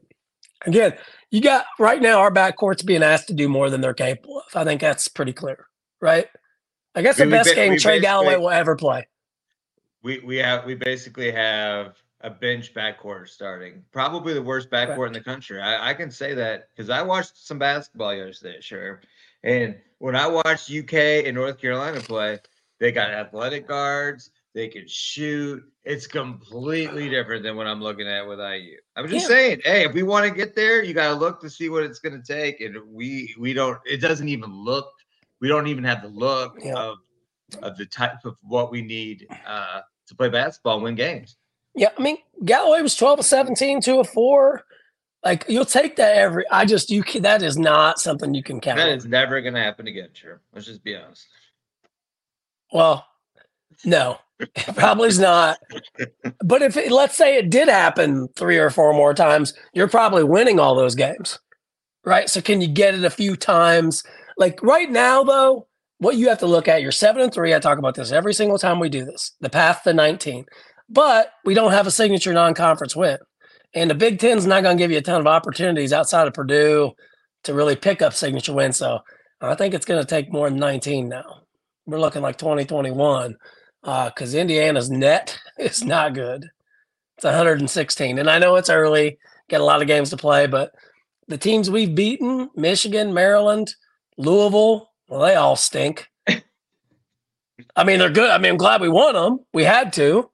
Again, 0.66 0.94
you 1.30 1.40
got 1.40 1.66
right 1.78 2.00
now 2.00 2.20
our 2.20 2.32
backcourt's 2.32 2.82
being 2.82 3.02
asked 3.02 3.28
to 3.28 3.34
do 3.34 3.48
more 3.48 3.68
than 3.68 3.80
they're 3.80 3.92
capable 3.92 4.38
of. 4.38 4.44
I 4.56 4.64
think 4.64 4.80
that's 4.80 5.08
pretty 5.08 5.32
clear, 5.32 5.66
right? 6.00 6.28
I 6.94 7.02
guess 7.02 7.16
the 7.16 7.24
we, 7.24 7.30
best 7.30 7.50
we, 7.50 7.54
game 7.54 7.72
we 7.72 7.78
Trey 7.78 8.00
Galloway 8.00 8.36
will 8.36 8.50
ever 8.50 8.76
play. 8.76 9.06
We 10.02 10.20
we 10.20 10.36
have 10.36 10.64
we 10.64 10.74
basically 10.74 11.30
have 11.30 11.96
a 12.20 12.30
bench 12.30 12.72
backcourt 12.74 13.28
starting. 13.28 13.82
Probably 13.92 14.34
the 14.34 14.42
worst 14.42 14.70
backcourt 14.70 14.98
right. 14.98 15.06
in 15.08 15.12
the 15.12 15.20
country. 15.20 15.60
I, 15.60 15.90
I 15.90 15.94
can 15.94 16.10
say 16.10 16.34
that 16.34 16.68
because 16.74 16.90
I 16.90 17.02
watched 17.02 17.36
some 17.36 17.58
basketball 17.58 18.14
yesterday, 18.14 18.58
sure. 18.60 19.00
And 19.42 19.76
when 19.98 20.16
I 20.16 20.26
watched 20.26 20.70
UK 20.70 21.26
and 21.26 21.34
North 21.34 21.58
Carolina 21.58 22.00
play, 22.00 22.38
they 22.80 22.92
got 22.92 23.10
athletic 23.10 23.68
guards. 23.68 24.30
They 24.54 24.68
can 24.68 24.84
shoot. 24.86 25.62
It's 25.84 26.06
completely 26.06 27.10
different 27.10 27.42
than 27.42 27.56
what 27.56 27.66
I'm 27.66 27.82
looking 27.82 28.08
at 28.08 28.26
with 28.26 28.38
IU. 28.38 28.76
I'm 28.96 29.08
just 29.08 29.28
yeah. 29.28 29.36
saying, 29.36 29.60
hey, 29.64 29.84
if 29.84 29.92
we 29.92 30.02
want 30.02 30.26
to 30.26 30.30
get 30.30 30.54
there, 30.54 30.82
you 30.82 30.94
got 30.94 31.08
to 31.08 31.14
look 31.14 31.40
to 31.42 31.50
see 31.50 31.68
what 31.68 31.82
it's 31.82 31.98
going 31.98 32.20
to 32.20 32.26
take, 32.26 32.60
and 32.60 32.76
we 32.88 33.34
we 33.38 33.52
don't. 33.52 33.78
It 33.84 34.00
doesn't 34.00 34.28
even 34.28 34.50
look. 34.50 34.88
We 35.44 35.50
don't 35.50 35.66
even 35.66 35.84
have 35.84 36.00
the 36.00 36.08
look 36.08 36.56
yeah. 36.64 36.72
of 36.72 36.96
of 37.62 37.76
the 37.76 37.84
type 37.84 38.24
of 38.24 38.38
what 38.40 38.70
we 38.70 38.80
need 38.80 39.26
uh, 39.46 39.82
to 40.06 40.14
play 40.14 40.30
basketball 40.30 40.76
and 40.76 40.84
win 40.84 40.94
games. 40.94 41.36
Yeah, 41.74 41.90
I 41.98 42.00
mean, 42.00 42.16
Galloway 42.46 42.80
was 42.80 42.96
12 42.96 43.18
of 43.18 43.26
17, 43.26 43.82
2 43.82 44.00
of 44.00 44.08
4. 44.08 44.64
Like 45.22 45.44
you'll 45.46 45.66
take 45.66 45.96
that 45.96 46.16
every. 46.16 46.46
I 46.50 46.64
just 46.64 46.88
you 46.88 47.02
can, 47.02 47.20
that 47.24 47.42
is 47.42 47.58
not 47.58 47.98
something 47.98 48.32
you 48.32 48.42
can 48.42 48.58
count. 48.58 48.78
That 48.78 48.88
is 48.88 49.04
never 49.04 49.38
going 49.42 49.52
to 49.52 49.60
happen 49.60 49.86
again. 49.86 50.08
Sure, 50.14 50.40
let's 50.54 50.66
just 50.66 50.82
be 50.82 50.96
honest. 50.96 51.26
Well, 52.72 53.04
no, 53.84 54.20
probably 54.76 55.08
is 55.08 55.18
not. 55.18 55.58
But 56.42 56.62
if 56.62 56.78
it, 56.78 56.90
let's 56.90 57.18
say 57.18 57.36
it 57.36 57.50
did 57.50 57.68
happen 57.68 58.28
three 58.34 58.56
or 58.56 58.70
four 58.70 58.94
more 58.94 59.12
times, 59.12 59.52
you're 59.74 59.88
probably 59.88 60.24
winning 60.24 60.58
all 60.58 60.74
those 60.74 60.94
games, 60.94 61.38
right? 62.02 62.30
So 62.30 62.40
can 62.40 62.62
you 62.62 62.68
get 62.68 62.94
it 62.94 63.04
a 63.04 63.10
few 63.10 63.36
times? 63.36 64.04
Like 64.36 64.62
right 64.62 64.90
now, 64.90 65.24
though, 65.24 65.66
what 65.98 66.16
you 66.16 66.28
have 66.28 66.40
to 66.40 66.46
look 66.46 66.68
at, 66.68 66.82
you're 66.82 66.92
seven 66.92 67.22
and 67.22 67.32
three. 67.32 67.54
I 67.54 67.58
talk 67.58 67.78
about 67.78 67.94
this 67.94 68.12
every 68.12 68.34
single 68.34 68.58
time 68.58 68.80
we 68.80 68.88
do 68.88 69.04
this. 69.04 69.32
The 69.40 69.50
path 69.50 69.82
to 69.84 69.92
19 69.92 70.46
but 70.88 71.32
we 71.44 71.54
don't 71.54 71.72
have 71.72 71.86
a 71.86 71.90
signature 71.90 72.32
non-conference 72.32 72.94
win. 72.94 73.18
And 73.74 73.90
the 73.90 73.94
Big 73.94 74.18
Ten's 74.18 74.46
not 74.46 74.62
going 74.62 74.76
to 74.76 74.82
give 74.82 74.90
you 74.90 74.98
a 74.98 75.02
ton 75.02 75.20
of 75.20 75.26
opportunities 75.26 75.92
outside 75.92 76.28
of 76.28 76.34
Purdue 76.34 76.92
to 77.44 77.54
really 77.54 77.76
pick 77.76 78.02
up 78.02 78.14
signature 78.14 78.52
wins. 78.52 78.76
So 78.76 79.00
I 79.40 79.54
think 79.54 79.74
it's 79.74 79.86
going 79.86 80.00
to 80.00 80.08
take 80.08 80.32
more 80.32 80.48
than 80.48 80.58
19 80.58 81.08
now. 81.08 81.42
We're 81.86 82.00
looking 82.00 82.22
like 82.22 82.38
2021 82.38 83.36
because 83.82 84.34
uh, 84.34 84.38
Indiana's 84.38 84.90
net 84.90 85.38
is 85.58 85.84
not 85.84 86.14
good. 86.14 86.48
It's 87.16 87.24
116. 87.24 88.18
And 88.18 88.30
I 88.30 88.38
know 88.38 88.56
it's 88.56 88.70
early, 88.70 89.18
got 89.48 89.60
a 89.60 89.64
lot 89.64 89.82
of 89.82 89.88
games 89.88 90.10
to 90.10 90.16
play, 90.16 90.46
but 90.46 90.72
the 91.26 91.38
teams 91.38 91.70
we've 91.70 91.94
beaten 91.94 92.50
Michigan, 92.54 93.12
Maryland, 93.12 93.74
Louisville 94.16 94.90
well, 95.08 95.20
they 95.20 95.34
all 95.34 95.56
stink. 95.56 96.08
I 97.76 97.84
mean, 97.84 97.98
they're 97.98 98.10
good. 98.10 98.30
I 98.30 98.38
mean, 98.38 98.52
I'm 98.52 98.56
glad 98.56 98.80
we 98.80 98.88
won 98.88 99.14
them. 99.14 99.40
We 99.52 99.64
had 99.64 99.92
to 99.94 100.30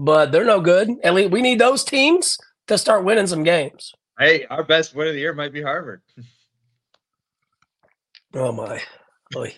but 0.00 0.32
they're 0.32 0.44
no 0.44 0.60
good. 0.60 0.90
At 1.04 1.14
least 1.14 1.30
we 1.30 1.42
need 1.42 1.58
those 1.58 1.84
teams 1.84 2.38
to 2.68 2.78
start 2.78 3.04
winning 3.04 3.26
some 3.26 3.42
games. 3.42 3.92
Hey, 4.18 4.46
our 4.46 4.64
best 4.64 4.94
win 4.94 5.08
of 5.08 5.14
the 5.14 5.20
year 5.20 5.34
might 5.34 5.52
be 5.52 5.62
Harvard. 5.62 6.00
oh 8.34 8.52
my, 8.52 8.80
boy, 9.30 9.54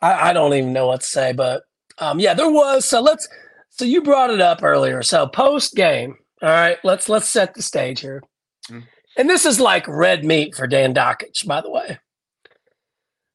I, 0.00 0.30
I 0.30 0.32
don't 0.32 0.54
even 0.54 0.72
know 0.72 0.86
what 0.86 1.00
to 1.00 1.06
say. 1.06 1.32
But 1.32 1.62
um, 1.98 2.20
yeah, 2.20 2.34
there 2.34 2.50
was. 2.50 2.84
So 2.84 3.00
let's. 3.00 3.28
So 3.70 3.84
you 3.84 4.02
brought 4.02 4.30
it 4.30 4.40
up 4.40 4.62
earlier. 4.62 5.02
So 5.02 5.26
post 5.26 5.74
game. 5.74 6.16
All 6.40 6.48
right, 6.48 6.78
let's 6.84 7.08
let's 7.08 7.28
set 7.28 7.54
the 7.54 7.62
stage 7.62 8.00
here. 8.00 8.22
Mm-hmm. 8.70 8.86
And 9.16 9.28
this 9.28 9.44
is 9.44 9.58
like 9.58 9.86
red 9.88 10.24
meat 10.24 10.54
for 10.54 10.68
Dan 10.68 10.94
Dakich, 10.94 11.44
by 11.46 11.60
the 11.60 11.70
way. 11.70 11.98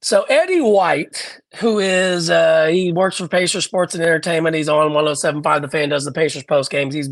So 0.04 0.24
Eddie 0.24 0.60
White, 0.60 1.40
who 1.56 1.80
is 1.80 2.30
uh, 2.30 2.68
he 2.68 2.92
works 2.92 3.18
for 3.18 3.30
Pacer 3.30 3.62
Sports 3.62 3.96
and 3.96 4.04
Entertainment. 4.04 4.54
He's 4.54 4.68
on 4.68 4.92
107.5 4.92 5.62
The 5.62 5.70
Fan, 5.70 5.88
does 5.88 6.04
the 6.04 6.12
Pacers 6.12 6.44
post 6.44 6.70
games. 6.70 6.94
He's 6.94 7.08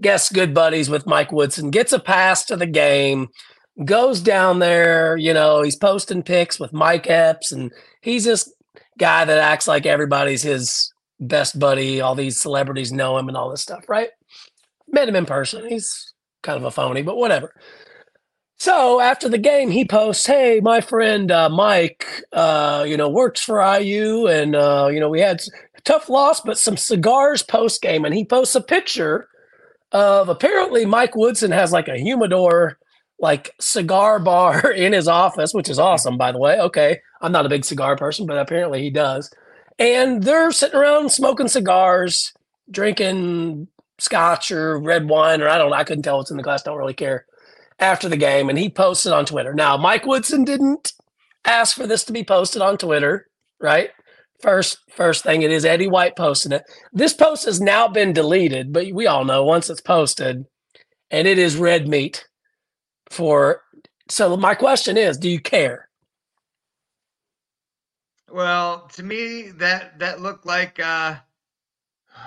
guess 0.00 0.32
good 0.32 0.52
buddies 0.52 0.90
with 0.90 1.06
Mike 1.06 1.30
Woodson. 1.30 1.70
Gets 1.70 1.92
a 1.92 2.00
pass 2.00 2.44
to 2.46 2.56
the 2.56 2.66
game, 2.66 3.28
goes 3.84 4.20
down 4.20 4.58
there. 4.58 5.16
You 5.16 5.32
know, 5.32 5.62
he's 5.62 5.76
posting 5.76 6.24
pics 6.24 6.58
with 6.58 6.72
Mike 6.72 7.08
Epps, 7.08 7.52
and 7.52 7.70
he's 8.02 8.24
this 8.24 8.52
guy 8.98 9.24
that 9.24 9.38
acts 9.38 9.68
like 9.68 9.86
everybody's 9.86 10.42
his 10.42 10.92
best 11.20 11.56
buddy. 11.56 12.00
All 12.00 12.16
these 12.16 12.40
celebrities 12.40 12.90
know 12.90 13.16
him 13.16 13.28
and 13.28 13.36
all 13.36 13.48
this 13.48 13.62
stuff, 13.62 13.88
right? 13.88 14.10
Met 14.88 15.08
him 15.08 15.14
in 15.14 15.24
person. 15.24 15.68
He's 15.68 16.12
kind 16.42 16.58
of 16.58 16.64
a 16.64 16.72
phony, 16.72 17.02
but 17.02 17.16
whatever. 17.16 17.54
So 18.58 19.00
after 19.00 19.28
the 19.28 19.38
game, 19.38 19.70
he 19.70 19.84
posts, 19.84 20.26
"Hey, 20.26 20.60
my 20.62 20.80
friend 20.80 21.30
uh, 21.30 21.48
Mike, 21.48 22.06
uh, 22.32 22.84
you 22.86 22.96
know, 22.96 23.08
works 23.08 23.40
for 23.42 23.60
IU, 23.60 24.26
and 24.26 24.54
uh, 24.56 24.88
you 24.92 25.00
know, 25.00 25.08
we 25.08 25.20
had 25.20 25.42
a 25.76 25.80
tough 25.82 26.08
loss, 26.08 26.40
but 26.40 26.58
some 26.58 26.76
cigars 26.76 27.42
post 27.42 27.82
game." 27.82 28.04
And 28.04 28.14
he 28.14 28.24
posts 28.24 28.54
a 28.54 28.60
picture 28.60 29.28
of 29.92 30.28
apparently 30.28 30.86
Mike 30.86 31.16
Woodson 31.16 31.50
has 31.52 31.72
like 31.72 31.88
a 31.88 31.98
humidor, 31.98 32.78
like 33.18 33.54
cigar 33.60 34.18
bar 34.20 34.70
in 34.72 34.92
his 34.92 35.08
office, 35.08 35.52
which 35.54 35.68
is 35.68 35.78
awesome, 35.78 36.16
by 36.18 36.32
the 36.32 36.38
way. 36.38 36.58
Okay, 36.60 37.00
I'm 37.20 37.32
not 37.32 37.46
a 37.46 37.50
big 37.50 37.64
cigar 37.64 37.96
person, 37.96 38.26
but 38.26 38.38
apparently 38.38 38.82
he 38.82 38.90
does. 38.90 39.30
And 39.78 40.22
they're 40.22 40.52
sitting 40.52 40.78
around 40.78 41.10
smoking 41.10 41.48
cigars, 41.48 42.32
drinking 42.70 43.68
scotch 43.98 44.50
or 44.52 44.78
red 44.78 45.08
wine, 45.08 45.42
or 45.42 45.48
I 45.48 45.58
don't 45.58 45.70
know. 45.70 45.76
I 45.76 45.84
couldn't 45.84 46.04
tell 46.04 46.18
what's 46.18 46.30
in 46.30 46.36
the 46.36 46.42
glass. 46.42 46.62
Don't 46.62 46.78
really 46.78 46.94
care 46.94 47.26
after 47.78 48.08
the 48.08 48.16
game 48.16 48.48
and 48.48 48.58
he 48.58 48.68
posted 48.68 49.12
on 49.12 49.26
Twitter. 49.26 49.54
Now, 49.54 49.76
Mike 49.76 50.06
Woodson 50.06 50.44
didn't 50.44 50.92
ask 51.44 51.76
for 51.76 51.86
this 51.86 52.04
to 52.04 52.12
be 52.12 52.24
posted 52.24 52.62
on 52.62 52.78
Twitter, 52.78 53.28
right? 53.60 53.90
First, 54.40 54.78
first 54.90 55.22
thing 55.22 55.42
it 55.42 55.50
is 55.50 55.64
Eddie 55.64 55.88
White 55.88 56.16
posting 56.16 56.52
it. 56.52 56.64
This 56.92 57.14
post 57.14 57.44
has 57.46 57.60
now 57.60 57.88
been 57.88 58.12
deleted, 58.12 58.72
but 58.72 58.92
we 58.92 59.06
all 59.06 59.24
know 59.24 59.44
once 59.44 59.70
it's 59.70 59.80
posted, 59.80 60.44
and 61.10 61.28
it 61.28 61.38
is 61.38 61.56
red 61.56 61.88
meat 61.88 62.26
for. 63.10 63.62
So 64.08 64.36
my 64.36 64.54
question 64.54 64.98
is, 64.98 65.16
do 65.16 65.30
you 65.30 65.40
care? 65.40 65.88
Well, 68.30 68.88
to 68.94 69.02
me, 69.02 69.50
that 69.52 69.98
that 70.00 70.20
looked 70.20 70.44
like 70.44 70.78
uh, 70.80 71.16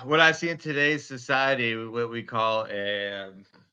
what 0.05 0.19
I 0.19 0.31
see 0.31 0.49
in 0.49 0.57
today's 0.57 1.05
society, 1.05 1.75
what 1.75 2.09
we 2.09 2.23
call 2.23 2.65
a 2.71 3.29
Oh, 3.29 3.66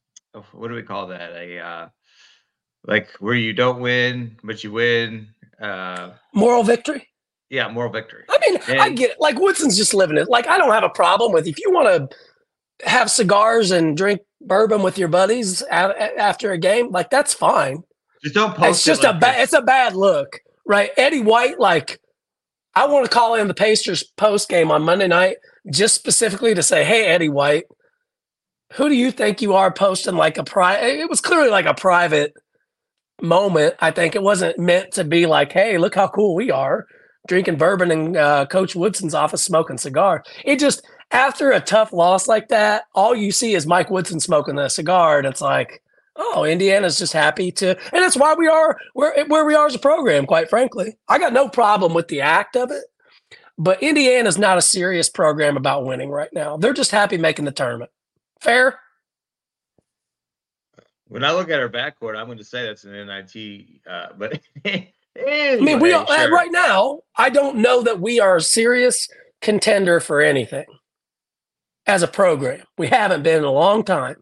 what 0.55 0.69
do 0.69 0.75
we 0.75 0.83
call 0.83 1.09
that? 1.09 1.33
A 1.33 1.59
uh, 1.59 1.89
like 2.87 3.09
where 3.21 3.35
you 3.35 3.53
don't 3.53 3.81
win 3.81 4.37
but 4.43 4.63
you 4.65 4.73
win. 4.73 5.29
Uh, 5.61 6.11
moral 6.33 6.63
victory. 6.63 7.09
Yeah, 7.51 7.69
moral 7.69 7.93
victory. 7.93 8.25
I 8.29 8.39
mean, 8.47 8.61
and, 8.69 8.81
I 8.81 8.89
get 8.91 9.13
it. 9.13 9.21
Like 9.21 9.39
Woodson's 9.39 9.77
just 9.77 9.95
living 9.95 10.17
it. 10.17 10.29
Like 10.29 10.47
I 10.47 10.59
don't 10.59 10.73
have 10.73 10.85
a 10.85 10.89
problem 10.89 11.33
with 11.33 11.47
if 11.47 11.59
you 11.59 11.71
want 11.71 12.11
to 12.11 12.89
have 12.89 13.11
cigars 13.11 13.71
and 13.71 13.97
drink 13.97 14.21
bourbon 14.41 14.83
with 14.83 14.99
your 14.99 15.09
buddies 15.09 15.63
after 15.63 16.53
a 16.53 16.59
game. 16.59 16.91
Like 16.91 17.11
that's 17.11 17.35
fine. 17.35 17.83
Just 18.23 18.35
don't 18.35 18.57
post. 18.57 18.71
It's 18.71 18.85
just 18.85 19.05
it 19.05 19.07
like 19.07 19.17
a 19.17 19.19
bad. 19.19 19.41
It's 19.43 19.53
a 19.53 19.63
bad 19.63 19.95
look, 19.95 20.41
right? 20.67 20.91
Eddie 20.97 21.21
White, 21.21 21.61
like 21.61 22.01
I 22.75 22.87
want 22.87 23.05
to 23.05 23.11
call 23.11 23.35
in 23.35 23.49
the 23.49 23.55
Pacers 23.55 24.03
post 24.17 24.49
game 24.49 24.71
on 24.71 24.83
Monday 24.83 25.09
night 25.09 25.37
just 25.71 25.95
specifically 25.95 26.55
to 26.55 26.63
say, 26.63 26.85
"Hey, 26.85 27.07
Eddie 27.07 27.29
White, 27.29 27.65
who 28.75 28.89
do 28.89 28.95
you 28.95 29.11
think 29.11 29.43
you 29.43 29.55
are 29.55 29.73
posting 29.73 30.17
like 30.17 30.39
a 30.39 30.45
private? 30.45 31.01
It 31.01 31.09
was 31.09 31.21
clearly 31.21 31.51
like 31.51 31.67
a 31.67 31.75
private 31.75 32.35
moment. 33.23 33.75
I 33.81 33.91
think 33.91 34.15
it 34.15 34.23
wasn't 34.23 34.59
meant 34.59 34.93
to 34.93 35.05
be 35.05 35.27
like, 35.27 35.53
hey, 35.53 35.79
look 35.79 35.95
how 35.95 36.09
cool 36.09 36.35
we 36.35 36.51
are 36.51 36.87
drinking 37.27 37.57
bourbon 37.57 37.91
in 37.91 38.17
uh, 38.17 38.47
Coach 38.47 38.75
Woodson's 38.75 39.15
office 39.15 39.43
smoking 39.43 39.79
cigar. 39.79 40.23
It 40.45 40.59
just 40.59 40.87
after 41.11 41.51
a 41.51 41.61
tough 41.61 41.93
loss 41.93 42.29
like 42.29 42.49
that, 42.49 42.85
all 42.95 43.15
you 43.15 43.33
see 43.33 43.55
is 43.55 43.67
Mike 43.67 43.91
Woodson 43.91 44.21
smoking 44.21 44.59
a 44.59 44.69
cigar, 44.69 45.19
and 45.19 45.27
it's 45.27 45.41
like, 45.41 45.83
oh, 46.17 46.45
Indiana's 46.45 46.99
just 46.99 47.13
happy 47.13 47.51
to, 47.53 47.71
and 47.71 48.03
that's 48.03 48.17
why 48.17 48.35
we 48.35 48.49
are 48.49 48.79
where 48.95 49.25
where 49.27 49.45
we 49.45 49.55
are 49.55 49.67
as 49.67 49.75
a 49.75 49.81
program. 49.81 50.27
Quite 50.27 50.51
frankly, 50.51 50.97
I 51.09 51.19
got 51.19 51.33
no 51.33 51.49
problem 51.49 51.95
with 51.95 52.09
the 52.09 52.21
act 52.21 52.57
of 52.57 52.71
it, 52.71 52.85
but 53.59 53.83
Indiana's 53.83 54.39
not 54.39 54.59
a 54.59 54.63
serious 54.63 55.09
program 55.09 55.57
about 55.57 55.85
winning 55.85 56.11
right 56.11 56.33
now. 56.33 56.57
They're 56.57 56.73
just 56.73 56.91
happy 56.91 57.17
making 57.17 57.45
the 57.45 57.53
tournament. 57.53 57.91
Fair. 58.45 58.79
When 61.09 61.25
I 61.25 61.33
look 61.33 61.49
at 61.49 61.59
our 61.59 61.71
backcourt, 61.71 62.15
I'm 62.15 62.27
going 62.27 62.37
to 62.37 62.45
say 62.45 62.67
that's 62.67 62.85
an 62.85 62.93
NIT. 62.93 63.81
Uh, 63.91 64.09
but 64.19 64.39
anyway, 64.67 64.93
I 65.17 65.57
mean, 65.61 65.81
we 65.81 65.95
are, 65.95 66.07
sure. 66.15 66.31
right 66.31 66.53
now. 66.53 67.01
I 67.17 67.31
don't 67.31 67.57
know 67.57 67.83
that 67.83 68.01
we 68.01 68.21
are 68.21 68.37
a 68.37 68.43
serious 68.43 69.09
contender 69.41 69.99
for 69.99 70.21
anything 70.21 70.67
as 71.87 72.03
a 72.03 72.07
program. 72.07 72.65
We 72.77 72.89
haven't 72.89 73.23
been 73.23 73.39
in 73.39 73.45
a 73.45 73.51
long 73.51 73.83
time. 73.83 74.17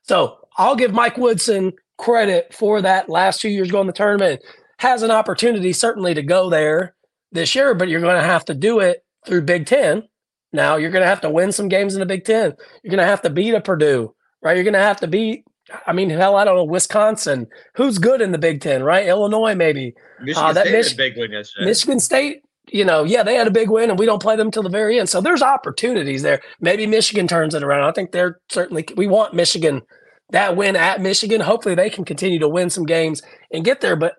So 0.00 0.38
I'll 0.56 0.76
give 0.76 0.94
Mike 0.94 1.18
Woodson 1.18 1.74
credit 1.98 2.54
for 2.54 2.80
that 2.80 3.10
last 3.10 3.42
two 3.42 3.50
years 3.50 3.70
going 3.70 3.86
to 3.86 3.92
the 3.92 3.98
tournament. 3.98 4.40
Has 4.78 5.02
an 5.02 5.10
opportunity 5.10 5.74
certainly 5.74 6.14
to 6.14 6.22
go 6.22 6.48
there 6.48 6.94
this 7.32 7.54
year, 7.54 7.74
but 7.74 7.88
you're 7.88 8.00
going 8.00 8.16
to 8.16 8.26
have 8.26 8.46
to 8.46 8.54
do 8.54 8.80
it 8.80 9.04
through 9.26 9.42
Big 9.42 9.66
Ten 9.66 10.08
now 10.52 10.76
you're 10.76 10.90
going 10.90 11.02
to 11.02 11.08
have 11.08 11.20
to 11.22 11.30
win 11.30 11.52
some 11.52 11.68
games 11.68 11.94
in 11.94 12.00
the 12.00 12.06
Big 12.06 12.24
Ten. 12.24 12.54
You're 12.82 12.90
going 12.90 12.98
to 12.98 13.04
have 13.04 13.22
to 13.22 13.30
beat 13.30 13.54
a 13.54 13.60
Purdue, 13.60 14.14
right? 14.42 14.56
You're 14.56 14.64
going 14.64 14.74
to 14.74 14.80
have 14.80 15.00
to 15.00 15.06
beat, 15.06 15.44
I 15.86 15.92
mean, 15.92 16.10
hell, 16.10 16.36
I 16.36 16.44
don't 16.44 16.56
know, 16.56 16.64
Wisconsin. 16.64 17.46
Who's 17.74 17.98
good 17.98 18.20
in 18.20 18.32
the 18.32 18.38
Big 18.38 18.60
Ten, 18.60 18.82
right? 18.82 19.06
Illinois, 19.06 19.54
maybe. 19.54 19.94
Michigan 20.20 20.50
uh, 20.50 20.52
that 20.54 20.66
State 20.66 20.76
Mich- 20.76 20.96
big 20.96 21.16
win 21.16 21.32
yesterday. 21.32 21.66
Michigan 21.66 22.00
State 22.00 22.42
you 22.70 22.84
know, 22.84 23.04
yeah, 23.04 23.22
they 23.22 23.34
had 23.34 23.46
a 23.46 23.50
big 23.50 23.70
win 23.70 23.90
and 23.90 23.98
we 23.98 24.06
don't 24.06 24.22
play 24.22 24.36
them 24.36 24.50
till 24.50 24.62
the 24.62 24.68
very 24.68 24.98
end. 24.98 25.08
So 25.08 25.20
there's 25.20 25.40
opportunities 25.40 26.22
there. 26.22 26.40
Maybe 26.60 26.86
Michigan 26.86 27.26
turns 27.26 27.54
it 27.54 27.62
around. 27.62 27.84
I 27.84 27.92
think 27.92 28.12
they're 28.12 28.40
certainly, 28.50 28.84
we 28.96 29.06
want 29.06 29.34
Michigan 29.34 29.82
that 30.30 30.56
win 30.56 30.76
at 30.76 31.00
Michigan. 31.00 31.40
Hopefully 31.40 31.74
they 31.74 31.90
can 31.90 32.04
continue 32.04 32.38
to 32.38 32.48
win 32.48 32.70
some 32.70 32.84
games 32.84 33.22
and 33.52 33.64
get 33.64 33.80
there. 33.80 33.96
But 33.96 34.16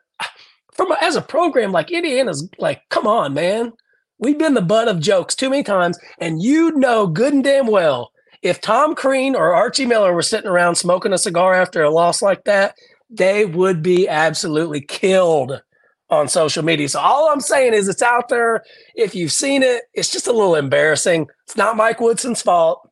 from 0.74 0.94
as 1.02 1.16
a 1.16 1.22
program 1.22 1.72
like 1.72 1.92
Indiana's 1.92 2.48
like, 2.58 2.82
come 2.90 3.06
on, 3.06 3.34
man. 3.34 3.74
We've 4.20 4.38
been 4.38 4.54
the 4.54 4.62
butt 4.62 4.88
of 4.88 5.00
jokes 5.00 5.36
too 5.36 5.50
many 5.50 5.64
times. 5.64 5.98
And 6.20 6.42
you 6.42 6.72
know 6.72 7.08
good 7.08 7.34
and 7.34 7.44
damn 7.44 7.68
well 7.68 8.12
if 8.42 8.62
Tom 8.62 8.96
Crean 8.96 9.36
or 9.36 9.54
Archie 9.54 9.86
Miller 9.86 10.14
were 10.14 10.22
sitting 10.22 10.50
around 10.50 10.76
smoking 10.76 11.14
a 11.14 11.18
cigar 11.18 11.54
after 11.54 11.84
a 11.84 11.90
loss 11.90 12.22
like 12.22 12.46
that, 12.46 12.76
they 13.10 13.46
would 13.46 13.82
be 13.82 14.08
absolutely 14.08 14.82
killed 14.82 15.62
on 16.10 16.28
social 16.28 16.64
media. 16.64 16.90
So 16.90 17.00
all 17.00 17.30
I'm 17.32 17.42
saying 17.42 17.74
is 17.74 17.88
it's 17.88 18.02
out 18.02 18.30
there. 18.30 18.64
If 18.96 19.14
you've 19.14 19.32
seen 19.32 19.62
it, 19.62 19.84
it's 19.94 20.12
just 20.12 20.28
a 20.28 20.32
little 20.32 20.56
embarrassing. 20.56 21.28
It's 21.46 21.58
not 21.58 21.78
Mike 21.78 22.00
Woodson's 22.00 22.42
fault. 22.42 22.90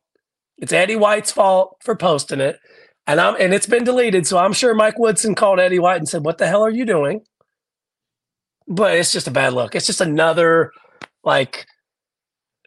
It's 0.58 0.72
Eddie 0.72 0.96
White's 0.96 1.32
fault 1.32 1.76
for 1.80 1.96
posting 1.96 2.40
it. 2.40 2.58
And 3.06 3.20
I'm 3.20 3.36
and 3.40 3.54
it's 3.54 3.66
been 3.66 3.84
deleted. 3.84 4.26
So 4.26 4.38
I'm 4.38 4.52
sure 4.52 4.74
Mike 4.74 4.98
Woodson 4.98 5.34
called 5.34 5.60
Eddie 5.60 5.78
White 5.78 5.96
and 5.96 6.08
said, 6.08 6.24
What 6.24 6.38
the 6.38 6.46
hell 6.46 6.62
are 6.62 6.70
you 6.70 6.84
doing? 6.84 7.22
But 8.66 8.98
it's 8.98 9.12
just 9.12 9.26
a 9.26 9.30
bad 9.30 9.54
look. 9.54 9.74
It's 9.74 9.86
just 9.86 10.02
another 10.02 10.72
like 11.24 11.66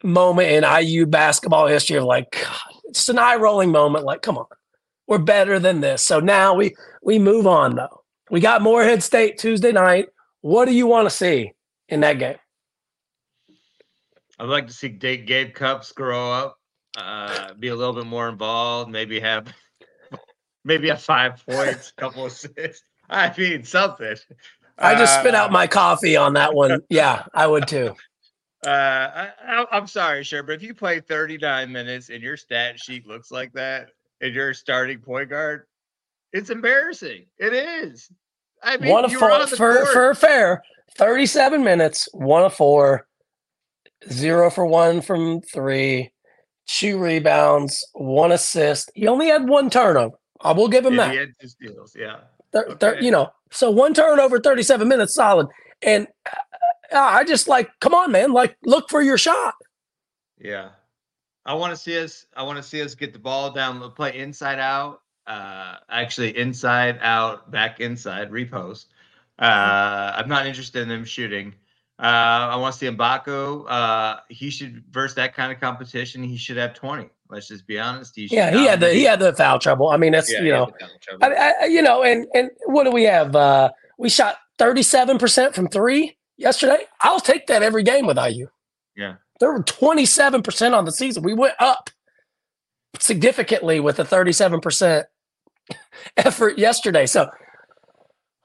moment 0.02 0.50
in 0.50 0.64
IU 0.64 1.06
basketball 1.06 1.66
history 1.66 1.96
of 1.96 2.04
like, 2.04 2.30
God, 2.32 2.80
it's 2.84 3.08
an 3.08 3.18
eye 3.18 3.36
rolling 3.36 3.70
moment. 3.70 4.04
Like, 4.04 4.22
come 4.22 4.38
on, 4.38 4.46
we're 5.06 5.18
better 5.18 5.58
than 5.58 5.80
this. 5.80 6.02
So 6.02 6.20
now 6.20 6.54
we 6.54 6.74
we 7.02 7.18
move 7.18 7.46
on 7.46 7.76
though. 7.76 8.02
We 8.30 8.40
got 8.40 8.62
Morehead 8.62 9.02
State 9.02 9.38
Tuesday 9.38 9.72
night. 9.72 10.08
What 10.40 10.66
do 10.66 10.74
you 10.74 10.86
want 10.86 11.08
to 11.08 11.14
see 11.14 11.52
in 11.88 12.00
that 12.00 12.18
game? 12.18 12.36
I'd 14.38 14.48
like 14.48 14.66
to 14.66 14.72
see 14.72 14.88
Gabe 14.88 15.54
Cupps 15.54 15.92
grow 15.92 16.32
up, 16.32 16.58
uh, 16.96 17.54
be 17.54 17.68
a 17.68 17.76
little 17.76 17.92
bit 17.92 18.06
more 18.06 18.28
involved, 18.28 18.90
maybe 18.90 19.20
have 19.20 19.52
maybe 20.64 20.88
have 20.88 21.02
five 21.02 21.44
points, 21.46 21.92
a 21.96 22.00
couple 22.00 22.26
assists. 22.26 22.82
I 23.08 23.32
mean, 23.36 23.64
something. 23.64 24.16
I 24.78 24.94
just 24.94 25.20
spit 25.20 25.34
out 25.34 25.50
uh, 25.50 25.52
my 25.52 25.66
coffee 25.66 26.16
on 26.16 26.34
that 26.34 26.54
one. 26.54 26.80
Yeah, 26.88 27.24
I 27.34 27.46
would 27.46 27.68
too. 27.68 27.94
Uh, 28.64 29.28
I, 29.44 29.66
am 29.72 29.86
sorry, 29.86 30.22
sure, 30.22 30.42
but 30.42 30.52
if 30.52 30.62
you 30.62 30.74
play 30.74 31.00
39 31.00 31.70
minutes 31.72 32.10
and 32.10 32.22
your 32.22 32.36
stat 32.36 32.78
sheet 32.78 33.06
looks 33.06 33.30
like 33.30 33.52
that, 33.54 33.90
and 34.20 34.34
you're 34.34 34.54
starting 34.54 35.00
point 35.00 35.30
guard, 35.30 35.64
it's 36.32 36.50
embarrassing. 36.50 37.26
It 37.38 37.52
is. 37.52 38.08
I 38.62 38.76
mean, 38.76 38.90
one 38.90 39.04
of 39.04 39.12
four 39.12 39.46
for, 39.48 39.86
for 39.86 40.14
fair. 40.14 40.62
37 40.96 41.64
minutes, 41.64 42.08
one 42.12 42.44
of 42.44 42.54
four, 42.54 43.06
zero 44.10 44.50
for 44.50 44.64
one 44.64 45.00
from 45.00 45.40
three, 45.40 46.12
two 46.66 46.98
rebounds, 46.98 47.84
one 47.94 48.32
assist. 48.32 48.90
He 48.94 49.08
only 49.08 49.26
had 49.28 49.48
one 49.48 49.70
turnover. 49.70 50.16
I 50.40 50.52
will 50.52 50.68
give 50.68 50.84
him 50.84 50.94
yeah, 50.94 51.06
that. 51.06 51.12
He 51.12 51.18
had 51.18 51.28
two 51.40 51.48
steals, 51.48 51.96
yeah. 51.98 52.16
Th- 52.52 52.64
okay. 52.66 52.92
th- 52.92 53.02
you 53.02 53.10
know, 53.10 53.30
so 53.50 53.70
one 53.70 53.94
turnover, 53.94 54.38
37 54.38 54.86
minutes, 54.86 55.14
solid. 55.14 55.48
And 55.82 56.06
uh, 56.26 56.36
I 56.94 57.24
just 57.24 57.48
like, 57.48 57.70
come 57.80 57.94
on, 57.94 58.12
man, 58.12 58.32
like 58.32 58.56
look 58.64 58.88
for 58.88 59.02
your 59.02 59.18
shot. 59.18 59.54
Yeah. 60.38 60.70
I 61.44 61.54
want 61.54 61.72
to 61.72 61.76
see 61.76 61.98
us. 61.98 62.26
I 62.36 62.42
want 62.42 62.58
to 62.58 62.62
see 62.62 62.82
us 62.82 62.94
get 62.94 63.12
the 63.12 63.18
ball 63.18 63.50
down, 63.50 63.80
play 63.92 64.16
inside 64.18 64.60
out, 64.60 65.02
uh, 65.26 65.76
actually 65.88 66.36
inside 66.36 66.98
out, 67.02 67.50
back 67.50 67.80
inside, 67.80 68.30
repost. 68.30 68.86
Uh, 69.38 70.12
I'm 70.16 70.28
not 70.28 70.46
interested 70.46 70.82
in 70.82 70.88
them 70.88 71.04
shooting. 71.04 71.54
Uh, 71.98 72.50
I 72.50 72.56
want 72.56 72.74
to 72.74 72.78
see 72.78 72.86
Mgbako. 72.86 73.64
Uh, 73.68 74.20
he 74.28 74.50
should 74.50 74.84
versus 74.90 75.14
that 75.16 75.34
kind 75.34 75.52
of 75.52 75.60
competition. 75.60 76.22
He 76.22 76.36
should 76.36 76.56
have 76.56 76.74
20. 76.74 77.08
Let's 77.28 77.48
just 77.48 77.66
be 77.66 77.78
honest. 77.78 78.14
He 78.14 78.28
yeah, 78.30 78.50
he 78.50 78.66
had 78.66 78.80
the 78.80 78.92
he 78.92 79.04
had 79.04 79.18
the 79.18 79.32
foul 79.32 79.58
trouble. 79.58 79.88
I 79.88 79.96
mean, 79.96 80.12
that's 80.12 80.30
yeah, 80.30 80.42
you 80.42 80.52
know, 80.52 80.70
I, 81.22 81.54
I, 81.62 81.64
you 81.64 81.80
know, 81.80 82.02
and 82.02 82.26
and 82.34 82.50
what 82.66 82.84
do 82.84 82.90
we 82.90 83.04
have? 83.04 83.34
Uh, 83.34 83.70
we 83.98 84.10
shot 84.10 84.36
37 84.58 85.18
percent 85.18 85.54
from 85.54 85.68
three 85.68 86.16
yesterday. 86.42 86.84
I'll 87.00 87.20
take 87.20 87.46
that 87.46 87.62
every 87.62 87.82
game 87.82 88.06
with 88.06 88.18
IU. 88.18 88.48
Yeah, 88.96 89.14
there 89.40 89.52
were 89.52 89.62
27 89.62 90.42
percent 90.42 90.74
on 90.74 90.84
the 90.84 90.92
season. 90.92 91.22
We 91.22 91.34
went 91.34 91.54
up 91.58 91.90
significantly 92.98 93.80
with 93.80 93.98
a 93.98 94.04
37 94.04 94.60
percent 94.60 95.06
effort 96.16 96.58
yesterday. 96.58 97.06
So, 97.06 97.28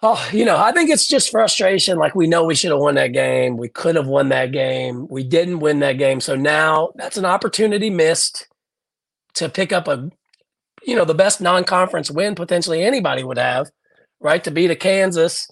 oh, 0.01 0.29
you 0.31 0.45
know, 0.45 0.57
I 0.57 0.71
think 0.71 0.89
it's 0.89 1.07
just 1.07 1.31
frustration. 1.31 1.97
Like 1.97 2.15
we 2.15 2.27
know 2.27 2.43
we 2.43 2.55
should 2.55 2.71
have 2.71 2.79
won 2.79 2.95
that 2.95 3.13
game. 3.13 3.57
We 3.57 3.69
could 3.69 3.95
have 3.95 4.07
won 4.07 4.29
that 4.29 4.51
game. 4.51 5.07
We 5.09 5.23
didn't 5.23 5.59
win 5.59 5.79
that 5.79 5.97
game. 5.97 6.19
So 6.19 6.35
now 6.35 6.91
that's 6.95 7.17
an 7.17 7.25
opportunity 7.25 7.89
missed 7.89 8.47
to 9.35 9.49
pick 9.49 9.71
up 9.71 9.87
a, 9.87 10.09
you 10.83 10.95
know, 10.95 11.05
the 11.05 11.13
best 11.13 11.41
non-conference 11.41 12.09
win 12.09 12.35
potentially 12.35 12.83
anybody 12.83 13.23
would 13.23 13.37
have, 13.37 13.69
right? 14.19 14.43
To 14.43 14.51
beat 14.51 14.71
a 14.71 14.75
Kansas. 14.75 15.47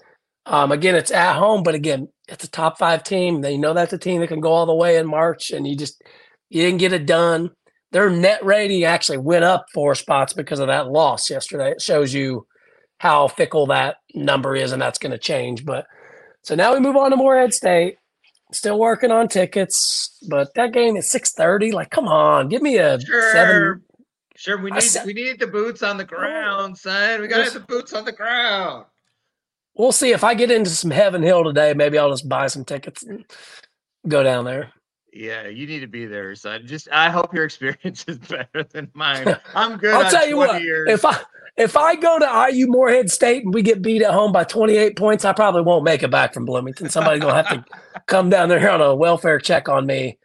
Um, 0.48 0.72
again, 0.72 0.96
it's 0.96 1.12
at 1.12 1.36
home, 1.36 1.64
but 1.64 1.76
again, 1.76 2.08
it's 2.28 2.44
a 2.44 2.50
top 2.50 2.78
five 2.78 3.04
team. 3.04 3.42
They 3.42 3.58
know 3.58 3.74
that's 3.74 3.94
a 3.94 3.98
team 3.98 4.22
that 4.22 4.28
can 4.28 4.42
go 4.42 4.52
all 4.52 4.66
the 4.66 4.74
way 4.74 4.98
in 4.98 5.08
March, 5.08 5.52
and 5.52 5.68
you 5.68 5.76
just 5.76 6.02
you 6.50 6.62
didn't 6.62 6.80
get 6.80 6.94
it 6.94 7.06
done 7.06 7.52
their 7.96 8.10
net 8.10 8.44
rating 8.44 8.84
actually 8.84 9.18
went 9.18 9.46
up 9.46 9.68
four 9.74 9.96
spots 9.96 10.34
because 10.34 10.60
of 10.60 10.68
that 10.68 10.92
loss 10.92 11.30
yesterday. 11.30 11.72
It 11.72 11.82
shows 11.82 12.14
you 12.14 12.46
how 12.98 13.30
fickle 13.30 13.68
that 13.68 14.00
number 14.14 14.54
is, 14.54 14.74
and 14.74 14.82
that's 14.82 15.00
going 15.00 15.14
to 15.14 15.18
change. 15.18 15.64
But 15.64 15.86
so 16.42 16.56
now 16.56 16.74
we 16.74 16.82
move 16.82 16.98
on 16.98 17.12
to 17.12 17.16
Morehead 17.16 17.54
State. 17.54 17.96
Still 18.52 18.78
working 18.78 19.12
on 19.12 19.30
tickets, 19.30 20.18
but 20.30 20.54
that 20.56 20.74
game 20.74 20.98
is 20.98 21.10
six 21.10 21.32
thirty. 21.32 21.72
Like, 21.72 21.90
come 21.90 22.10
on, 22.10 22.50
give 22.50 22.62
me 22.62 22.80
a 22.80 23.00
sure. 23.00 23.32
seven. 23.32 23.82
Sure, 24.36 24.62
we 24.62 24.72
need 24.72 24.84
we 25.06 25.14
need 25.14 25.40
the 25.40 25.48
boots 25.48 25.82
on 25.82 25.96
the 25.96 26.04
oh. 26.04 26.08
ground, 26.08 26.78
son. 26.78 27.22
We 27.22 27.30
got 27.30 27.38
to 27.38 27.44
have 27.46 27.54
the 27.54 27.62
boots 27.62 27.94
on 27.94 28.04
the 28.04 28.12
ground. 28.12 28.88
We'll 29.78 29.92
see 29.92 30.12
if 30.12 30.24
I 30.24 30.34
get 30.34 30.52
into 30.52 30.70
some 30.70 30.92
Heaven 30.92 31.22
Hill 31.22 31.44
today. 31.44 31.74
Maybe 31.74 31.98
I'll 31.98 32.10
just 32.10 32.30
buy 32.30 32.48
some 32.48 32.64
tickets 32.64 33.04
and 33.04 33.26
go 34.08 34.24
down 34.24 34.46
there. 34.46 34.72
Yeah, 35.12 35.48
you 35.48 35.66
need 35.66 35.80
to 35.80 35.88
be 35.88 36.06
there, 36.06 36.36
son. 36.36 36.66
Just 36.66 36.90
I 36.92 37.10
hope 37.10 37.34
your 37.34 37.46
experience 37.46 38.06
is 38.08 38.18
better 38.18 38.64
than 38.64 38.90
mine. 38.94 39.38
I'm 39.56 39.78
good. 39.78 39.94
I'll 39.94 40.12
tell 40.12 40.28
you 40.28 40.38
what. 40.38 40.62
Years. 40.62 40.90
If 40.90 41.06
I 41.06 41.20
if 41.58 41.78
I 41.78 41.96
go 41.96 42.20
to 42.20 42.50
IU 42.52 42.68
Morehead 42.68 43.10
State 43.10 43.46
and 43.46 43.54
we 43.54 43.62
get 43.62 43.82
beat 43.82 44.02
at 44.02 44.12
home 44.12 44.34
by 44.34 44.44
28 44.44 44.98
points, 44.98 45.24
I 45.24 45.32
probably 45.32 45.62
won't 45.62 45.86
make 45.86 46.04
it 46.04 46.12
back 46.12 46.34
from 46.34 46.44
Bloomington. 46.44 46.90
Somebody's 46.90 47.22
gonna 47.22 47.44
have 47.44 47.50
to 47.50 47.66
come 48.08 48.30
down 48.30 48.50
there 48.50 48.70
on 48.70 48.82
a 48.82 48.94
welfare 48.94 49.40
check 49.40 49.70
on 49.70 49.86
me 49.86 50.18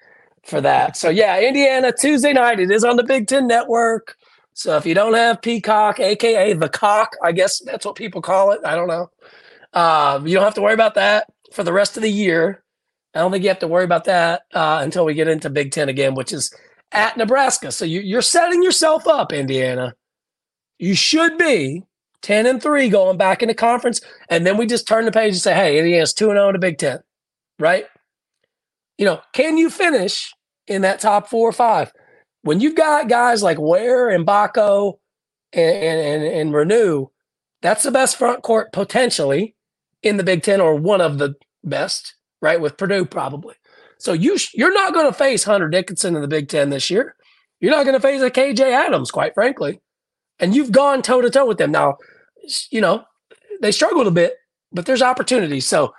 for 0.45 0.61
that. 0.61 0.97
So 0.97 1.09
yeah, 1.09 1.41
Indiana 1.41 1.93
Tuesday 1.93 2.33
night. 2.33 2.59
It 2.59 2.71
is 2.73 2.85
on 2.85 2.97
the 2.97 3.05
Big 3.05 3.29
Ten 3.29 3.47
Network. 3.47 4.17
So 4.55 4.77
if 4.77 4.85
you 4.85 4.95
don't 4.95 5.15
have 5.15 5.41
Peacock, 5.41 6.01
aka 6.01 6.53
the 6.53 6.69
cock, 6.69 7.17
I 7.23 7.31
guess 7.31 7.61
that's 7.61 7.87
what 7.87 7.95
people 7.95 8.21
call 8.21 8.51
it. 8.51 8.61
I 8.65 8.75
don't 8.75 8.89
know. 8.89 9.11
Uh, 9.73 10.21
you 10.25 10.35
don't 10.35 10.45
have 10.45 10.55
to 10.55 10.63
worry 10.63 10.75
about 10.75 10.95
that 10.95 11.27
for 11.53 11.63
the 11.63 11.73
rest 11.73 11.97
of 11.97 12.03
the 12.03 12.11
year. 12.11 12.63
I 13.15 13.21
don't 13.21 13.33
think 13.33 13.43
you 13.43 13.49
have 13.49 13.59
to 13.61 13.69
worry 13.69 13.85
about 13.85 14.05
that 14.05 14.43
uh, 14.55 14.81
until 14.83 15.05
we 15.05 15.15
get 15.15 15.29
into 15.29 15.51
Big 15.51 15.73
Ten 15.73 15.89
again, 15.89 16.15
which 16.15 16.33
is 16.33 16.53
at 16.93 17.17
Nebraska. 17.17 17.73
So 17.73 17.85
you, 17.85 18.01
you're 18.01 18.23
setting 18.23 18.63
yourself 18.63 19.07
up, 19.07 19.33
Indiana. 19.33 19.95
You 20.79 20.95
should 20.95 21.37
be 21.39 21.83
10 22.23 22.47
and 22.47 22.63
3 22.63 22.89
going 22.89 23.17
back 23.17 23.43
into 23.43 23.55
conference. 23.55 24.01
And 24.29 24.47
then 24.47 24.57
we 24.57 24.67
just 24.67 24.87
turn 24.87 25.05
the 25.05 25.13
page 25.13 25.33
and 25.35 25.43
say, 25.43 25.55
hey, 25.55 25.79
Indiana's 25.79 26.13
2 26.13 26.31
and 26.31 26.37
0 26.37 26.49
in 26.49 26.53
the 26.55 26.59
Big 26.59 26.79
Ten, 26.79 27.01
right? 27.59 27.87
You 28.99 29.07
know, 29.07 29.21
can 29.33 29.57
you 29.57 29.71
finish 29.71 30.33
in 30.67 30.83
that 30.83 31.01
top 31.01 31.29
four 31.29 31.49
or 31.49 31.53
five? 31.53 31.93
When 32.43 32.61
you've 32.61 32.75
got 32.75 33.09
guys 33.09 33.43
like 33.43 33.59
Ware 33.59 34.09
and 34.09 34.27
Mgbako 34.27 34.99
and, 35.53 36.01
and, 36.01 36.25
and 36.25 36.53
Reneau, 36.53 37.09
that's 37.63 37.83
the 37.83 37.91
best 37.91 38.17
front 38.17 38.43
court 38.43 38.73
potentially 38.73 39.55
in 40.03 40.17
the 40.17 40.25
Big 40.25 40.43
Ten 40.43 40.61
or 40.61 40.75
one 40.75 41.01
of 41.01 41.19
the 41.19 41.35
best 41.65 42.15
right? 42.41 42.61
With 42.61 42.77
Purdue, 42.77 43.05
probably. 43.05 43.55
So 43.99 44.13
you 44.13 44.39
you're 44.55 44.73
not 44.73 44.95
going 44.95 45.07
to 45.07 45.13
face 45.13 45.45
Hunter 45.45 45.69
Dickinson 45.69 46.15
in 46.15 46.23
the 46.23 46.29
Big 46.29 46.49
Ten 46.49 46.71
this 46.71 46.91
year. 46.91 47.15
You're 47.61 47.73
not 47.73 47.85
going 47.85 47.95
to 47.95 48.01
face 48.01 48.23
a 48.23 48.31
KJ 48.31 48.61
Adams, 48.61 49.11
quite 49.11 49.35
frankly. 49.35 49.81
And 50.39 50.55
you've 50.55 50.73
gone 50.73 51.03
toe 51.03 51.21
to 51.21 51.29
toe 51.29 51.47
with 51.47 51.59
them. 51.59 51.71
Now, 51.71 51.99
you 52.71 52.81
know, 52.81 53.05
they 53.61 53.73
struggled 53.73 54.07
a 54.07 54.11
bit, 54.11 54.37
but 54.73 54.87
there's 54.87 55.03
opportunities. 55.03 55.67
So 55.67 55.93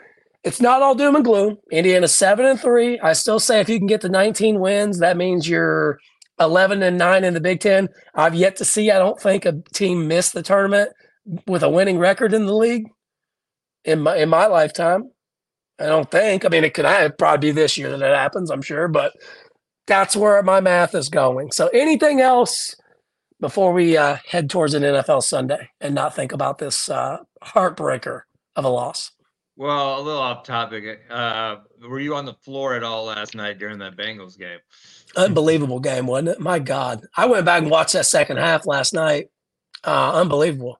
it's 0.43 0.59
not 0.59 0.81
all 0.81 0.95
doom 0.95 1.15
and 1.15 1.23
gloom. 1.23 1.59
Indiana 1.71 2.07
seven 2.07 2.45
and 2.45 2.59
three. 2.59 2.99
I 2.99 3.13
still 3.13 3.39
say 3.39 3.59
if 3.59 3.69
you 3.69 3.77
can 3.77 3.85
get 3.85 4.01
to 4.01 4.09
19 4.09 4.59
wins, 4.59 4.97
that 4.99 5.17
means 5.17 5.47
you're 5.47 5.99
11 6.39 6.81
and 6.81 6.97
nine 6.97 7.23
in 7.23 7.35
the 7.35 7.39
Big 7.39 7.59
Ten. 7.59 7.87
I've 8.15 8.33
yet 8.33 8.55
to 8.55 8.65
see, 8.65 8.89
I 8.89 8.97
don't 8.97 9.21
think, 9.21 9.45
a 9.45 9.61
team 9.73 10.07
miss 10.07 10.31
the 10.31 10.41
tournament 10.41 10.89
with 11.45 11.61
a 11.61 11.69
winning 11.69 11.99
record 11.99 12.33
in 12.33 12.47
the 12.47 12.55
league 12.55 12.87
in 13.85 14.01
my 14.01 14.17
in 14.17 14.29
my 14.29 14.47
lifetime. 14.47 15.11
I 15.79 15.85
don't 15.85 16.09
think. 16.11 16.45
I 16.45 16.49
mean, 16.49 16.63
it 16.63 16.73
could 16.73 16.85
probably 17.17 17.49
be 17.49 17.51
this 17.51 17.77
year 17.77 17.89
that 17.89 18.01
it 18.01 18.15
happens, 18.15 18.51
I'm 18.51 18.61
sure, 18.61 18.87
but 18.87 19.13
that's 19.87 20.15
where 20.15 20.41
my 20.43 20.61
math 20.61 20.93
is 20.93 21.09
going. 21.09 21.51
So, 21.51 21.67
anything 21.69 22.21
else 22.21 22.75
before 23.39 23.73
we 23.73 23.97
uh, 23.97 24.17
head 24.27 24.49
towards 24.49 24.73
an 24.75 24.83
NFL 24.83 25.23
Sunday 25.23 25.69
and 25.79 25.95
not 25.95 26.15
think 26.15 26.31
about 26.31 26.59
this 26.59 26.87
uh, 26.87 27.17
heartbreaker 27.43 28.21
of 28.55 28.65
a 28.65 28.69
loss? 28.69 29.11
Well, 29.57 29.99
a 29.99 30.01
little 30.01 30.21
off 30.21 30.43
topic. 30.43 31.01
Uh, 31.09 31.57
were 31.87 31.99
you 31.99 32.15
on 32.15 32.25
the 32.25 32.33
floor 32.35 32.75
at 32.75 32.83
all 32.83 33.05
last 33.05 33.35
night 33.35 33.59
during 33.59 33.79
that 33.79 33.97
Bengals 33.97 34.37
game? 34.37 34.59
Unbelievable 35.15 35.79
game, 35.79 36.07
wasn't 36.07 36.29
it? 36.29 36.39
My 36.39 36.59
God, 36.59 37.01
I 37.17 37.25
went 37.25 37.45
back 37.45 37.61
and 37.61 37.71
watched 37.71 37.93
that 37.93 38.05
second 38.05 38.37
half 38.37 38.65
last 38.65 38.93
night. 38.93 39.27
Uh, 39.83 40.13
unbelievable. 40.13 40.79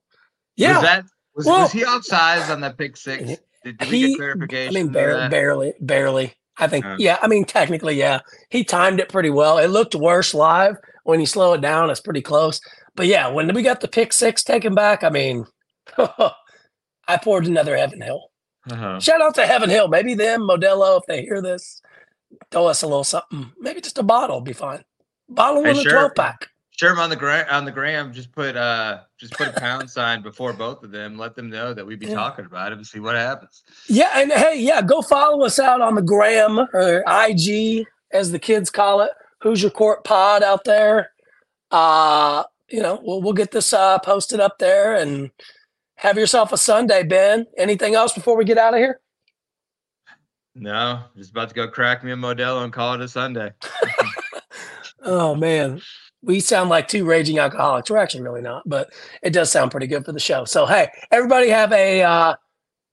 Yeah. 0.55 0.75
Was 0.75 0.83
that 0.83 1.05
was, 1.45 1.47
well, 1.47 1.61
was 1.61 1.71
he 1.71 1.81
offsides 1.81 2.49
on 2.49 2.61
that 2.61 2.77
pick 2.77 2.97
six? 2.97 3.23
Did, 3.63 3.77
did 3.77 3.81
he, 3.83 3.91
we 3.91 4.07
get 4.09 4.17
clarification? 4.17 4.75
I 4.75 4.83
mean, 4.83 4.91
barely, 4.91 5.29
barely, 5.29 5.73
barely. 5.79 6.33
I 6.57 6.67
think, 6.67 6.85
uh, 6.85 6.95
yeah. 6.99 7.17
I 7.21 7.27
mean, 7.27 7.45
technically, 7.45 7.95
yeah. 7.95 8.19
He 8.49 8.63
timed 8.63 8.99
it 8.99 9.09
pretty 9.09 9.29
well. 9.29 9.57
It 9.57 9.67
looked 9.67 9.95
worse 9.95 10.33
live. 10.33 10.77
When 11.03 11.19
you 11.19 11.25
slow 11.25 11.53
it 11.53 11.61
down, 11.61 11.89
it's 11.89 11.99
pretty 11.99 12.21
close. 12.21 12.59
But 12.95 13.07
yeah, 13.07 13.27
when 13.29 13.53
we 13.53 13.63
got 13.63 13.81
the 13.81 13.87
pick 13.87 14.13
six 14.13 14.43
taken 14.43 14.75
back, 14.75 15.03
I 15.03 15.09
mean, 15.09 15.45
I 15.97 17.17
poured 17.23 17.47
another 17.47 17.77
Heaven 17.77 18.01
Hill. 18.01 18.29
Uh-huh. 18.69 18.99
Shout 18.99 19.21
out 19.21 19.35
to 19.35 19.47
Heaven 19.47 19.69
Hill. 19.69 19.87
Maybe 19.87 20.13
them, 20.13 20.41
Modelo, 20.41 20.99
if 20.99 21.05
they 21.07 21.23
hear 21.23 21.41
this, 21.41 21.81
throw 22.51 22.67
us 22.67 22.83
a 22.83 22.87
little 22.87 23.03
something. 23.03 23.51
Maybe 23.59 23.81
just 23.81 23.97
a 23.97 24.03
bottle 24.03 24.41
be 24.41 24.53
fine. 24.53 24.83
Bottle 25.29 25.63
hey, 25.63 25.71
in 25.71 25.77
a 25.77 25.81
sure. 25.81 25.91
12 25.91 26.15
pack. 26.15 26.47
Sure, 26.81 26.99
on 26.99 27.11
the 27.11 27.15
gram 27.15 27.45
on 27.51 27.63
the 27.63 27.71
gram, 27.71 28.11
just 28.11 28.31
put 28.31 28.57
uh 28.57 29.01
just 29.19 29.33
put 29.33 29.49
a 29.49 29.51
pound 29.51 29.87
sign 29.97 30.23
before 30.23 30.51
both 30.51 30.81
of 30.81 30.89
them. 30.89 31.15
Let 31.15 31.35
them 31.35 31.47
know 31.47 31.75
that 31.75 31.85
we'd 31.85 31.99
be 31.99 32.07
yeah. 32.07 32.15
talking 32.15 32.43
about 32.43 32.71
it 32.71 32.79
and 32.79 32.87
see 32.87 32.99
what 32.99 33.15
happens. 33.15 33.61
Yeah, 33.87 34.09
and 34.15 34.31
hey, 34.31 34.59
yeah, 34.59 34.81
go 34.81 35.03
follow 35.03 35.45
us 35.45 35.59
out 35.59 35.79
on 35.79 35.93
the 35.93 36.01
gram 36.01 36.57
or 36.73 37.03
IG 37.07 37.85
as 38.11 38.31
the 38.31 38.39
kids 38.39 38.71
call 38.71 39.01
it. 39.01 39.11
Who's 39.43 39.61
your 39.61 39.69
court 39.69 40.03
pod 40.03 40.41
out 40.41 40.63
there? 40.63 41.11
Uh, 41.69 42.45
you 42.67 42.81
know, 42.81 42.99
we'll 43.03 43.21
we'll 43.21 43.33
get 43.33 43.51
this 43.51 43.73
uh 43.73 43.99
posted 43.99 44.39
up 44.39 44.57
there 44.57 44.95
and 44.95 45.29
have 45.97 46.17
yourself 46.17 46.51
a 46.51 46.57
Sunday, 46.57 47.03
Ben. 47.03 47.45
Anything 47.59 47.93
else 47.93 48.11
before 48.11 48.35
we 48.35 48.43
get 48.43 48.57
out 48.57 48.73
of 48.73 48.79
here? 48.79 48.99
No, 50.55 51.03
just 51.15 51.29
about 51.29 51.49
to 51.49 51.53
go 51.53 51.67
crack 51.67 52.03
me 52.03 52.11
a 52.11 52.15
Modelo 52.15 52.63
and 52.63 52.73
call 52.73 52.95
it 52.95 53.01
a 53.01 53.07
Sunday. 53.07 53.51
oh 55.03 55.35
man, 55.35 55.79
we 56.23 56.39
sound 56.39 56.69
like 56.69 56.87
two 56.87 57.05
raging 57.05 57.39
alcoholics. 57.39 57.89
We're 57.89 57.97
actually 57.97 58.23
really 58.23 58.41
not, 58.41 58.63
but 58.65 58.93
it 59.23 59.31
does 59.31 59.51
sound 59.51 59.71
pretty 59.71 59.87
good 59.87 60.05
for 60.05 60.11
the 60.11 60.19
show. 60.19 60.45
So 60.45 60.65
hey, 60.65 60.89
everybody 61.11 61.49
have 61.49 61.71
a 61.71 62.03
uh, 62.03 62.35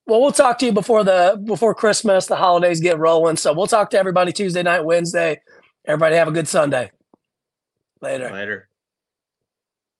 well, 0.07 0.23
we'll 0.23 0.33
talk 0.33 0.59
to 0.59 0.67
you 0.67 0.73
before 0.73 1.05
the 1.05 1.41
before 1.45 1.75
Christmas. 1.75 2.27
The 2.27 2.37
holidays 2.37 2.81
get 2.81 2.99
rolling, 2.99 3.37
so 3.37 3.53
we'll 3.53 3.67
talk 3.67 3.91
to 3.91 3.99
everybody 3.99 4.33
Tuesday 4.33 4.63
night, 4.63 4.85
Wednesday. 4.85 5.41
Everybody 5.85 6.17
have 6.17 6.29
a 6.29 6.33
good 6.33 6.49
Sunday. 6.49 6.91
Later. 8.01 8.31
Later. 8.33 8.69